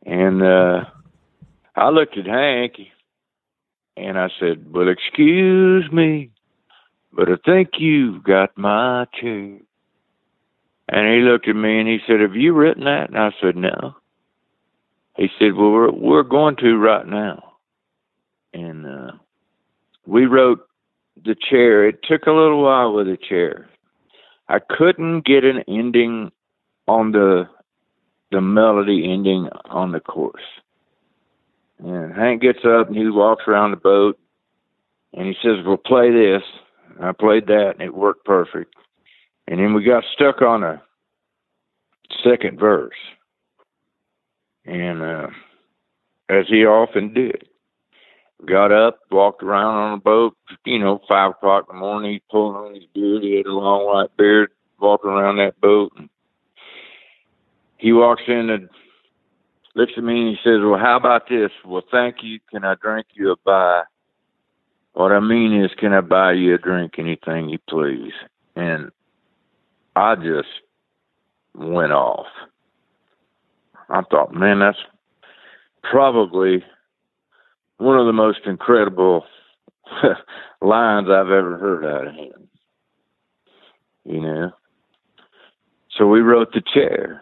and 0.05 0.43
uh, 0.43 0.85
I 1.77 1.89
looked 1.91 2.19
at 2.19 2.27
Hank, 2.27 2.75
and 3.97 4.19
I 4.19 4.29
said, 4.39 4.73
"Well, 4.73 4.89
excuse 4.89 5.91
me, 5.93 6.31
but 7.13 7.29
I 7.29 7.37
think 7.45 7.71
you've 7.79 8.23
got 8.23 8.57
my 8.57 9.07
chair." 9.21 9.59
And 10.87 11.15
he 11.15 11.21
looked 11.21 11.49
at 11.49 11.57
me 11.57 11.81
and 11.81 11.89
he 11.89 11.99
said, 12.07 12.21
Have 12.21 12.37
you 12.37 12.53
written 12.53 12.85
that? 12.85 13.09
And 13.09 13.17
I 13.17 13.31
said, 13.41 13.57
No 13.57 13.95
he 15.17 15.29
said, 15.39 15.55
"Well, 15.55 15.71
we're 15.71 15.93
we're 15.93 16.23
going 16.23 16.57
to 16.57 16.77
right 16.77 17.07
now," 17.07 17.55
and 18.53 18.87
uh, 18.87 19.13
we 20.07 20.27
wrote 20.27 20.67
the 21.25 21.37
chair. 21.37 21.89
It 21.89 22.01
took 22.03 22.27
a 22.27 22.33
little 22.33 22.63
while 22.63 22.93
with 22.93 23.07
the 23.07 23.17
chair. 23.17 23.69
I 24.49 24.59
couldn't 24.59 25.25
get 25.25 25.45
an 25.45 25.63
ending 25.69 26.33
on 26.87 27.13
the 27.13 27.49
the 28.31 28.41
melody 28.41 29.11
ending 29.13 29.49
on 29.67 29.93
the 29.93 30.01
chorus. 30.01 30.43
And 31.79 32.13
Hank 32.15 32.43
gets 32.43 32.65
up 32.65 32.89
and 32.89 32.97
he 32.97 33.09
walks 33.09 33.45
around 33.47 33.71
the 33.71 33.77
boat 33.77 34.19
and 35.13 35.27
he 35.27 35.35
says, 35.43 35.65
"Well, 35.65 35.77
play 35.77 36.11
this." 36.11 36.43
I 37.01 37.13
played 37.13 37.47
that 37.47 37.73
and 37.75 37.83
it 37.83 37.95
worked 37.95 38.25
perfect. 38.25 38.75
And 39.47 39.61
then 39.61 39.75
we 39.75 39.85
got 39.85 40.05
stuck 40.15 40.43
on 40.43 40.63
a 40.63 40.83
second 42.23 42.59
verse. 42.59 42.95
And 44.65 45.03
uh, 45.03 45.27
as 46.29 46.47
he 46.49 46.65
often 46.65 47.13
did, 47.13 47.49
got 48.47 48.73
up, 48.73 49.01
walked 49.11 49.43
around 49.43 49.75
on 49.75 49.99
the 49.99 50.03
boat. 50.03 50.37
You 50.65 50.79
know, 50.79 51.01
five 51.09 51.33
o'clock 51.33 51.67
in 51.69 51.77
the 51.77 51.81
morning, 51.81 52.13
he 52.13 52.23
pulled 52.31 52.57
on 52.57 52.75
his 52.75 52.85
beard. 52.95 53.23
He 53.23 53.37
had 53.37 53.47
a 53.47 53.53
long 53.53 53.87
white 53.87 54.17
beard, 54.17 54.51
walking 54.81 55.11
around 55.11 55.37
that 55.37 55.61
boat. 55.61 55.93
And 55.97 56.09
he 57.85 57.93
walks 57.93 58.23
in 58.27 58.49
and 58.49 58.71
looks 59.75 59.93
at 59.99 60.03
me 60.03 60.21
and 60.23 60.29
he 60.31 60.37
says, 60.43 60.61
"Well, 60.63 60.81
how 60.81 60.97
about 60.97 61.29
this? 61.29 61.51
Well, 61.67 61.83
thank 61.91 62.23
you. 62.23 62.41
Can 62.51 62.65
I 62.65 62.77
drink 62.81 63.09
you 63.13 63.31
a 63.31 63.37
bye?" 63.45 63.83
What 64.95 65.13
I 65.13 65.21
mean 65.21 65.63
is, 65.63 65.71
can 65.77 65.93
I 65.93 66.01
buy 66.01 66.33
you 66.33 66.55
a 66.55 66.59
drink, 66.59 66.95
anything 66.99 67.51
you 67.51 67.59
please? 67.69 68.15
And 68.57 68.91
I 69.95 70.15
just 70.15 70.49
went 71.55 71.93
off. 71.93 72.29
I 73.91 74.01
thought, 74.11 74.33
man, 74.33 74.61
that's 74.61 74.79
probably 75.83 76.65
one 77.77 77.99
of 77.99 78.07
the 78.07 78.13
most 78.13 78.47
incredible 78.47 79.27
lines 80.63 81.09
I've 81.11 81.27
ever 81.27 81.59
heard 81.59 81.85
out 81.85 82.07
of 82.07 82.15
him. 82.15 82.49
You 84.05 84.21
know? 84.21 84.53
So 85.99 86.07
we 86.07 86.21
wrote 86.21 86.53
the 86.55 86.63
chair. 86.73 87.21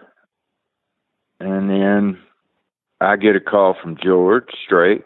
And 1.42 1.68
then 1.68 2.18
I 3.00 3.16
get 3.16 3.36
a 3.36 3.40
call 3.40 3.74
from 3.80 3.96
George 4.02 4.48
Strait, 4.64 5.04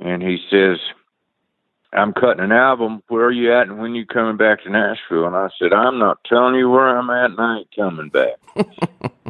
and 0.00 0.22
he 0.22 0.38
says, 0.50 0.78
I'm 1.92 2.12
cutting 2.12 2.42
an 2.42 2.52
album. 2.52 3.02
Where 3.08 3.26
are 3.26 3.32
you 3.32 3.52
at 3.52 3.68
and 3.68 3.78
when 3.78 3.94
you 3.94 4.06
coming 4.06 4.36
back 4.36 4.62
to 4.64 4.70
Nashville? 4.70 5.26
And 5.26 5.36
I 5.36 5.50
said, 5.58 5.72
I'm 5.72 5.98
not 5.98 6.24
telling 6.24 6.54
you 6.54 6.70
where 6.70 6.98
I'm 6.98 7.10
at 7.10 7.30
and 7.30 7.40
I 7.40 7.58
ain't 7.58 7.76
coming 7.76 8.08
back. 8.08 8.38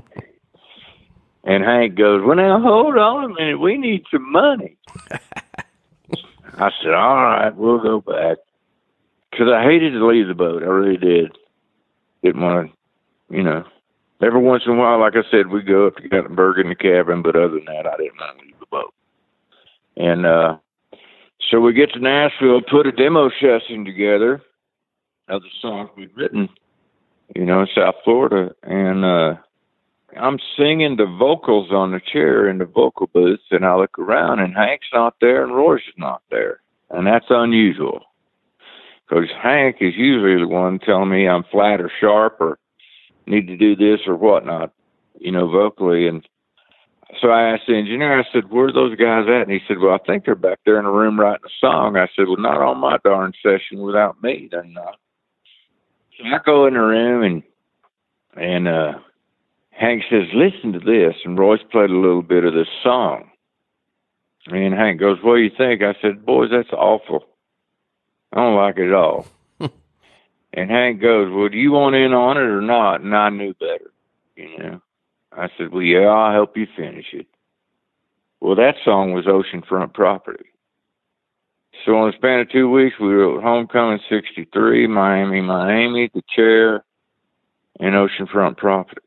And 1.45 1.65
Hank 1.65 1.97
goes, 1.97 2.23
Well, 2.25 2.37
now 2.37 2.61
hold 2.61 2.97
on 2.97 3.25
a 3.25 3.29
minute. 3.29 3.59
We 3.59 3.77
need 3.77 4.05
some 4.13 4.31
money. 4.31 4.77
I 5.11 6.71
said, 6.83 6.95
All 6.95 7.17
right, 7.17 7.55
we'll 7.55 7.83
go 7.83 8.01
back. 8.01 8.39
Because 9.31 9.49
I 9.53 9.65
hated 9.65 9.93
to 9.93 10.07
leave 10.07 10.29
the 10.29 10.35
boat. 10.35 10.63
I 10.63 10.67
really 10.67 10.99
did. 10.99 11.37
Didn't 12.23 12.43
want 12.43 12.71
to, 12.71 13.37
you 13.37 13.43
know. 13.43 13.65
Every 14.23 14.41
once 14.41 14.63
in 14.67 14.73
a 14.73 14.77
while, 14.77 15.01
like 15.01 15.15
I 15.17 15.29
said, 15.31 15.49
we 15.49 15.63
go 15.63 15.89
up 15.89 15.97
to 15.97 16.09
Gatlinburg 16.09 16.61
in 16.61 16.69
the 16.69 16.77
cabin, 16.77 17.23
but 17.23 17.35
other 17.35 17.55
than 17.55 17.65
that, 17.65 17.87
I 17.87 17.97
didn't 17.97 18.19
want 18.19 18.39
to 18.39 18.45
leave 18.45 18.59
the 18.61 18.67
boat. 18.67 18.95
And 19.97 20.25
uh, 20.25 20.57
so 21.51 21.61
we 21.61 21.73
get 21.73 21.93
to 21.95 21.99
Nashville, 21.99 22.61
put 22.63 22.87
a 22.87 22.93
demo 22.93 23.31
session 23.41 23.85
together 23.85 24.41
of 25.29 25.43
the 25.43 25.49
songs 25.61 25.91
we'd 25.97 26.17
written, 26.17 26.49
you 27.35 27.45
know, 27.45 27.63
in 27.63 27.69
South 27.75 27.97
Florida. 28.05 28.55
And 28.63 29.05
uh, 29.05 29.35
I'm 30.21 30.39
singing 30.57 30.97
the 30.97 31.07
vocals 31.07 31.73
on 31.73 31.91
the 31.91 32.01
chair 32.01 32.49
in 32.49 32.59
the 32.59 32.65
vocal 32.65 33.09
booth, 33.13 33.41
and 33.51 33.67
I 33.67 33.75
look 33.75 33.99
around, 33.99 34.39
and 34.39 34.55
Hank's 34.55 34.87
not 34.93 35.17
there, 35.21 35.43
and 35.43 35.57
Royce 35.57 35.83
is 35.89 35.95
not 35.99 36.23
there, 36.31 36.61
and 36.91 37.09
that's 37.09 37.27
unusual 37.29 38.03
because 39.09 39.29
Hank 39.43 39.79
is 39.81 39.95
usually 39.97 40.39
the 40.39 40.49
one 40.49 40.79
telling 40.79 41.11
me 41.11 41.29
I'm 41.29 41.45
flat 41.51 41.81
or 41.81 41.91
sharp 42.01 42.37
or 42.41 42.59
need 43.27 43.47
to 43.49 43.57
do 43.57 43.77
this 43.77 44.01
or 44.07 44.17
whatnot, 44.17 44.73
you 45.19 45.33
know, 45.33 45.49
vocally, 45.49 46.07
and 46.09 46.27
so 47.21 47.29
I 47.29 47.53
asked 47.53 47.65
the 47.69 47.77
engineer, 47.77 48.21
I 48.21 48.25
said, 48.33 48.51
Where 48.51 48.69
are 48.69 48.73
those 48.73 48.97
guys 48.97 49.27
at? 49.29 49.43
And 49.43 49.51
he 49.51 49.61
said, 49.69 49.79
Well, 49.79 49.95
I 49.95 49.99
think 50.07 50.25
they're 50.25 50.35
back 50.35 50.61
there 50.65 50.79
in 50.79 50.87
a 50.87 50.89
the 50.89 50.95
room 50.95 51.21
writing 51.21 51.45
a 51.45 51.51
song. 51.61 51.97
I 51.97 52.09
said, 52.17 52.27
Well, 52.27 52.39
not 52.39 52.61
on 52.61 52.79
my 52.79 52.97
darn 53.05 53.33
session 53.43 53.83
without 53.83 54.23
me. 54.23 54.49
They're 54.51 54.65
not. 54.65 54.97
So 56.19 56.25
I 56.25 56.39
go 56.45 56.67
in 56.67 56.75
the 56.75 56.81
room 56.81 57.23
and 57.23 57.43
and 58.35 58.69
uh 58.69 58.93
Hank 59.71 60.05
says, 60.11 60.29
Listen 60.33 60.73
to 60.73 60.79
this 60.79 61.15
and 61.25 61.39
Royce 61.39 61.61
played 61.71 61.91
a 61.91 61.99
little 61.99 62.23
bit 62.23 62.45
of 62.45 62.55
this 62.55 62.69
song. 62.83 63.31
And 64.47 64.75
Hank 64.75 64.99
goes, 64.99 65.19
What 65.23 65.37
do 65.37 65.43
you 65.43 65.51
think? 65.57 65.83
I 65.83 65.95
said, 66.01 66.25
Boys, 66.25 66.51
that's 66.51 66.73
awful. 66.73 67.27
I 68.33 68.37
don't 68.37 68.57
like 68.57 68.79
it 68.79 68.89
at 68.89 68.95
all. 68.95 69.27
And 70.53 70.71
Hank 70.71 71.01
goes, 71.01 71.33
Well, 71.33 71.49
do 71.49 71.57
you 71.57 71.73
want 71.73 71.97
in 71.97 72.13
on 72.13 72.37
it 72.37 72.41
or 72.41 72.61
not? 72.61 73.01
And 73.01 73.15
I 73.15 73.31
knew 73.31 73.55
better, 73.55 73.91
you 74.37 74.59
know. 74.59 74.83
I 75.33 75.49
said, 75.57 75.73
Well, 75.73 75.83
yeah, 75.83 76.07
I'll 76.07 76.33
help 76.33 76.57
you 76.57 76.67
finish 76.77 77.07
it. 77.13 77.27
Well, 78.41 78.57
that 78.57 78.75
song 78.85 79.13
was 79.13 79.25
Oceanfront 79.25 79.95
Property. 79.95 80.47
So, 81.85 82.05
in 82.05 82.11
the 82.11 82.17
span 82.17 82.41
of 82.41 82.51
two 82.51 82.71
weeks, 82.71 82.97
we 83.01 83.09
wrote 83.09 83.43
Homecoming 83.43 84.01
63, 84.09 84.87
Miami, 84.89 85.41
Miami, 85.41 86.11
The 86.13 86.23
Chair, 86.35 86.85
and 87.81 87.95
Oceanfront 87.95 88.57
Property. 88.57 89.01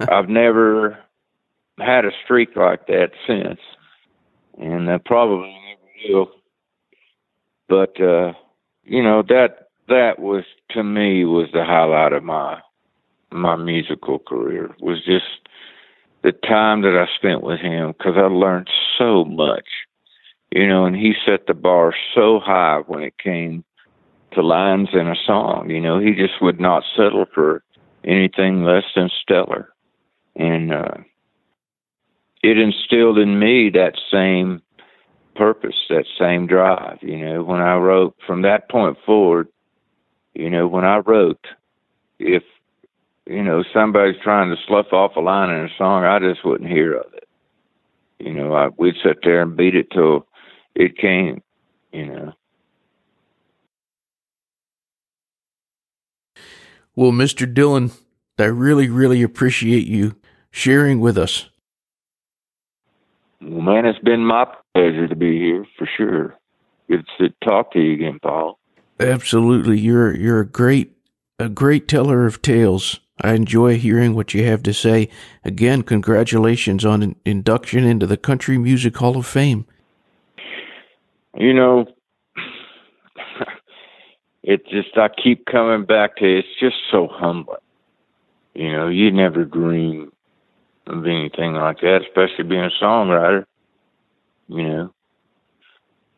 I've 0.00 0.28
never 0.28 0.98
had 1.78 2.04
a 2.04 2.10
streak 2.24 2.54
like 2.54 2.86
that 2.88 3.10
since, 3.26 3.60
and 4.58 4.90
I 4.90 4.98
probably 4.98 5.56
never 6.08 6.18
will. 6.18 6.30
But, 7.68 8.00
uh, 8.00 8.32
you 8.84 9.02
know, 9.02 9.22
that 9.22 9.67
that 9.88 10.18
was 10.18 10.44
to 10.70 10.82
me 10.82 11.24
was 11.24 11.48
the 11.52 11.64
highlight 11.64 12.12
of 12.12 12.22
my 12.22 12.60
my 13.30 13.56
musical 13.56 14.18
career 14.18 14.74
was 14.80 15.04
just 15.04 15.48
the 16.22 16.32
time 16.32 16.82
that 16.82 16.96
I 16.96 17.06
spent 17.16 17.42
with 17.42 17.60
him 17.60 17.92
because 17.92 18.14
I 18.16 18.26
learned 18.26 18.68
so 18.98 19.24
much, 19.24 19.66
you 20.50 20.66
know, 20.66 20.84
and 20.84 20.96
he 20.96 21.14
set 21.26 21.46
the 21.46 21.54
bar 21.54 21.94
so 22.14 22.40
high 22.40 22.80
when 22.86 23.02
it 23.02 23.18
came 23.18 23.64
to 24.32 24.42
lines 24.42 24.88
in 24.92 25.08
a 25.08 25.14
song. 25.26 25.70
You 25.70 25.80
know, 25.80 25.98
he 25.98 26.14
just 26.14 26.40
would 26.40 26.60
not 26.60 26.82
settle 26.96 27.26
for 27.34 27.62
anything 28.04 28.64
less 28.64 28.84
than 28.96 29.10
stellar. 29.22 29.70
And 30.36 30.72
uh, 30.72 30.94
it 32.42 32.58
instilled 32.58 33.18
in 33.18 33.38
me 33.38 33.70
that 33.70 33.94
same 34.10 34.62
purpose, 35.34 35.76
that 35.88 36.06
same 36.18 36.46
drive. 36.46 36.98
You 37.02 37.18
know, 37.18 37.42
when 37.42 37.60
I 37.60 37.76
wrote 37.76 38.16
from 38.26 38.42
that 38.42 38.68
point 38.70 38.96
forward, 39.04 39.48
you 40.38 40.48
know, 40.48 40.68
when 40.68 40.84
I 40.84 40.98
wrote, 40.98 41.44
if 42.20 42.44
you 43.26 43.42
know, 43.42 43.64
somebody's 43.74 44.20
trying 44.22 44.50
to 44.50 44.56
slough 44.66 44.92
off 44.92 45.16
a 45.16 45.20
line 45.20 45.50
in 45.50 45.64
a 45.64 45.68
song, 45.76 46.04
I 46.04 46.20
just 46.20 46.44
wouldn't 46.44 46.70
hear 46.70 46.94
of 46.94 47.12
it. 47.12 47.28
You 48.20 48.32
know, 48.32 48.54
I, 48.54 48.68
we'd 48.78 48.94
sit 49.04 49.18
there 49.24 49.42
and 49.42 49.56
beat 49.56 49.74
it 49.74 49.90
till 49.90 50.26
it 50.74 50.96
came, 50.96 51.42
you 51.92 52.06
know. 52.06 52.32
Well, 56.94 57.12
Mr. 57.12 57.52
Dillon, 57.52 57.90
I 58.38 58.44
really, 58.44 58.88
really 58.88 59.22
appreciate 59.22 59.86
you 59.86 60.16
sharing 60.50 61.00
with 61.00 61.18
us. 61.18 61.48
Well, 63.40 63.60
man, 63.60 63.86
it's 63.86 63.98
been 64.00 64.24
my 64.24 64.46
pleasure 64.74 65.08
to 65.08 65.16
be 65.16 65.38
here 65.38 65.64
for 65.76 65.88
sure. 65.96 66.34
Good 66.88 67.04
to 67.18 67.28
talk 67.44 67.72
to 67.72 67.80
you 67.80 67.92
again, 67.94 68.18
Paul. 68.22 68.58
Absolutely, 69.00 69.78
you're 69.78 70.14
you're 70.14 70.40
a 70.40 70.46
great 70.46 70.96
a 71.38 71.48
great 71.48 71.86
teller 71.86 72.26
of 72.26 72.42
tales. 72.42 73.00
I 73.20 73.32
enjoy 73.32 73.78
hearing 73.78 74.14
what 74.14 74.34
you 74.34 74.44
have 74.44 74.62
to 74.64 74.72
say. 74.72 75.08
Again, 75.44 75.82
congratulations 75.82 76.84
on 76.84 77.16
induction 77.24 77.84
into 77.84 78.06
the 78.06 78.16
Country 78.16 78.58
Music 78.58 78.96
Hall 78.96 79.16
of 79.16 79.26
Fame. 79.26 79.66
You 81.36 81.52
know, 81.52 81.86
it 84.42 84.66
just, 84.68 84.96
I 84.96 85.08
keep 85.08 85.46
coming 85.46 85.84
back 85.84 86.16
to 86.16 86.24
it. 86.24 86.38
It's 86.38 86.60
just 86.60 86.76
so 86.90 87.08
humbling. 87.10 87.58
You 88.54 88.72
know, 88.72 88.88
you 88.88 89.10
never 89.10 89.44
dream 89.44 90.12
of 90.86 91.06
anything 91.06 91.54
like 91.54 91.80
that, 91.80 92.00
especially 92.08 92.44
being 92.44 92.64
a 92.64 92.84
songwriter, 92.84 93.44
you 94.48 94.62
know. 94.62 94.94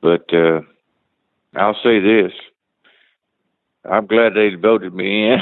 But 0.00 0.32
uh, 0.32 0.60
I'll 1.54 1.76
say 1.82 2.00
this 2.00 2.32
I'm 3.88 4.06
glad 4.06 4.34
they 4.34 4.54
voted 4.54 4.94
me 4.94 5.32
in. 5.32 5.38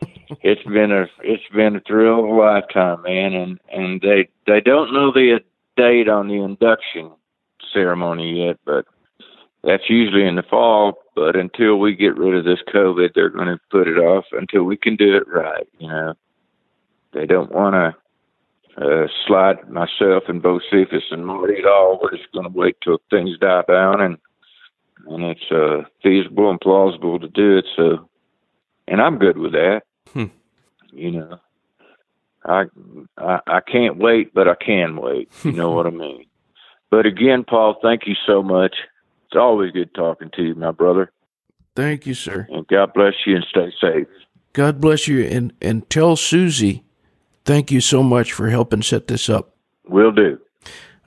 it's 0.42 0.62
been 0.64 0.92
a 0.92 1.06
it's 1.22 1.48
been 1.54 1.76
a 1.76 1.80
thrill 1.80 2.20
of 2.20 2.24
a 2.24 2.32
lifetime, 2.32 3.02
man, 3.02 3.34
and 3.34 3.58
and 3.72 4.00
they 4.00 4.28
they 4.46 4.60
don't 4.60 4.92
know 4.92 5.12
the 5.12 5.40
date 5.76 6.08
on 6.08 6.28
the 6.28 6.42
induction 6.42 7.12
ceremony 7.72 8.46
yet, 8.46 8.56
but 8.64 8.86
that's 9.62 9.88
usually 9.88 10.26
in 10.26 10.36
the 10.36 10.42
fall. 10.42 10.94
But 11.14 11.36
until 11.36 11.78
we 11.78 11.94
get 11.94 12.16
rid 12.16 12.36
of 12.36 12.44
this 12.44 12.62
COVID, 12.72 13.10
they're 13.14 13.30
going 13.30 13.48
to 13.48 13.60
put 13.70 13.88
it 13.88 13.98
off 13.98 14.24
until 14.32 14.64
we 14.64 14.76
can 14.76 14.96
do 14.96 15.16
it 15.16 15.28
right. 15.28 15.66
You 15.78 15.88
know, 15.88 16.14
they 17.12 17.26
don't 17.26 17.52
want 17.52 17.74
to 17.74 17.96
uh, 18.82 19.08
slide 19.26 19.68
myself 19.70 20.24
and 20.28 20.42
Bo 20.42 20.60
Cephas 20.70 21.04
and 21.10 21.26
Marty 21.26 21.58
at 21.58 21.66
all. 21.66 21.98
We're 22.00 22.16
just 22.16 22.30
going 22.32 22.50
to 22.50 22.58
wait 22.58 22.76
till 22.82 22.98
things 23.10 23.38
die 23.40 23.62
down 23.66 24.00
and 24.00 24.18
and 25.06 25.24
it's 25.24 25.50
uh, 25.50 25.88
feasible 26.02 26.50
and 26.50 26.60
plausible 26.60 27.18
to 27.18 27.28
do 27.28 27.58
it. 27.58 27.66
So, 27.76 28.08
and 28.88 29.00
I'm 29.00 29.18
good 29.18 29.38
with 29.38 29.52
that. 29.52 29.82
Hmm. 30.12 30.26
You 30.92 31.10
know, 31.12 31.38
I, 32.44 32.64
I 33.18 33.40
I 33.46 33.60
can't 33.60 33.98
wait, 33.98 34.32
but 34.34 34.48
I 34.48 34.54
can 34.54 34.96
wait. 34.96 35.30
You 35.44 35.52
know 35.52 35.70
what 35.70 35.86
I 35.86 35.90
mean? 36.06 36.26
But 36.90 37.06
again, 37.06 37.44
Paul, 37.44 37.76
thank 37.82 38.06
you 38.06 38.14
so 38.26 38.42
much. 38.42 38.74
It's 39.26 39.36
always 39.36 39.72
good 39.72 39.94
talking 39.94 40.30
to 40.36 40.42
you, 40.42 40.54
my 40.54 40.70
brother. 40.70 41.10
Thank 41.74 42.06
you, 42.06 42.14
sir. 42.14 42.46
And 42.48 42.66
God 42.68 42.92
bless 42.94 43.14
you 43.26 43.36
and 43.36 43.46
stay 43.50 43.72
safe. 43.80 44.06
God 44.52 44.80
bless 44.80 45.06
you 45.08 45.24
and 45.24 45.52
and 45.60 45.88
tell 45.90 46.16
Susie 46.16 46.84
thank 47.44 47.70
you 47.70 47.80
so 47.80 48.02
much 48.02 48.32
for 48.32 48.48
helping 48.48 48.82
set 48.82 49.08
this 49.08 49.28
up. 49.28 49.54
Will 49.88 50.12
do. 50.12 50.38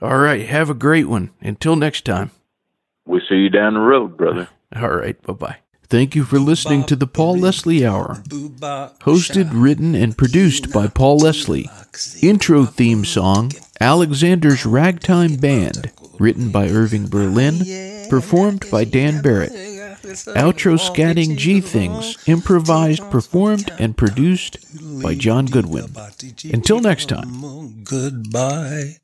All 0.00 0.18
right, 0.18 0.46
have 0.46 0.70
a 0.70 0.74
great 0.74 1.08
one. 1.08 1.30
Until 1.40 1.76
next 1.76 2.04
time. 2.04 2.30
We'll 3.10 3.20
see 3.28 3.38
you 3.38 3.48
down 3.48 3.74
the 3.74 3.80
road, 3.80 4.16
brother. 4.16 4.48
All 4.76 4.88
right. 4.90 5.20
Bye 5.22 5.32
bye. 5.32 5.56
Thank 5.88 6.14
you 6.14 6.22
for 6.22 6.38
listening 6.38 6.84
to 6.84 6.94
the 6.94 7.08
Paul 7.08 7.36
Leslie 7.36 7.84
Hour. 7.84 8.22
Hosted, 9.02 9.50
written, 9.52 9.96
and 9.96 10.16
produced 10.16 10.72
by 10.72 10.86
Paul 10.86 11.18
Leslie. 11.18 11.68
Intro 12.22 12.64
theme 12.64 13.04
song 13.04 13.50
Alexander's 13.80 14.64
Ragtime 14.64 15.34
Band, 15.34 15.90
written 16.20 16.52
by 16.52 16.68
Irving 16.68 17.08
Berlin, 17.08 18.06
performed 18.08 18.70
by 18.70 18.84
Dan 18.84 19.20
Barrett. 19.22 19.50
Outro 20.36 20.78
scatting 20.78 21.36
G 21.36 21.60
Things, 21.60 22.16
improvised, 22.28 23.10
performed, 23.10 23.72
and 23.80 23.96
produced 23.96 24.58
by 25.02 25.16
John 25.16 25.46
Goodwin. 25.46 25.86
Until 26.52 26.78
next 26.78 27.08
time. 27.08 27.82
Goodbye. 27.82 28.99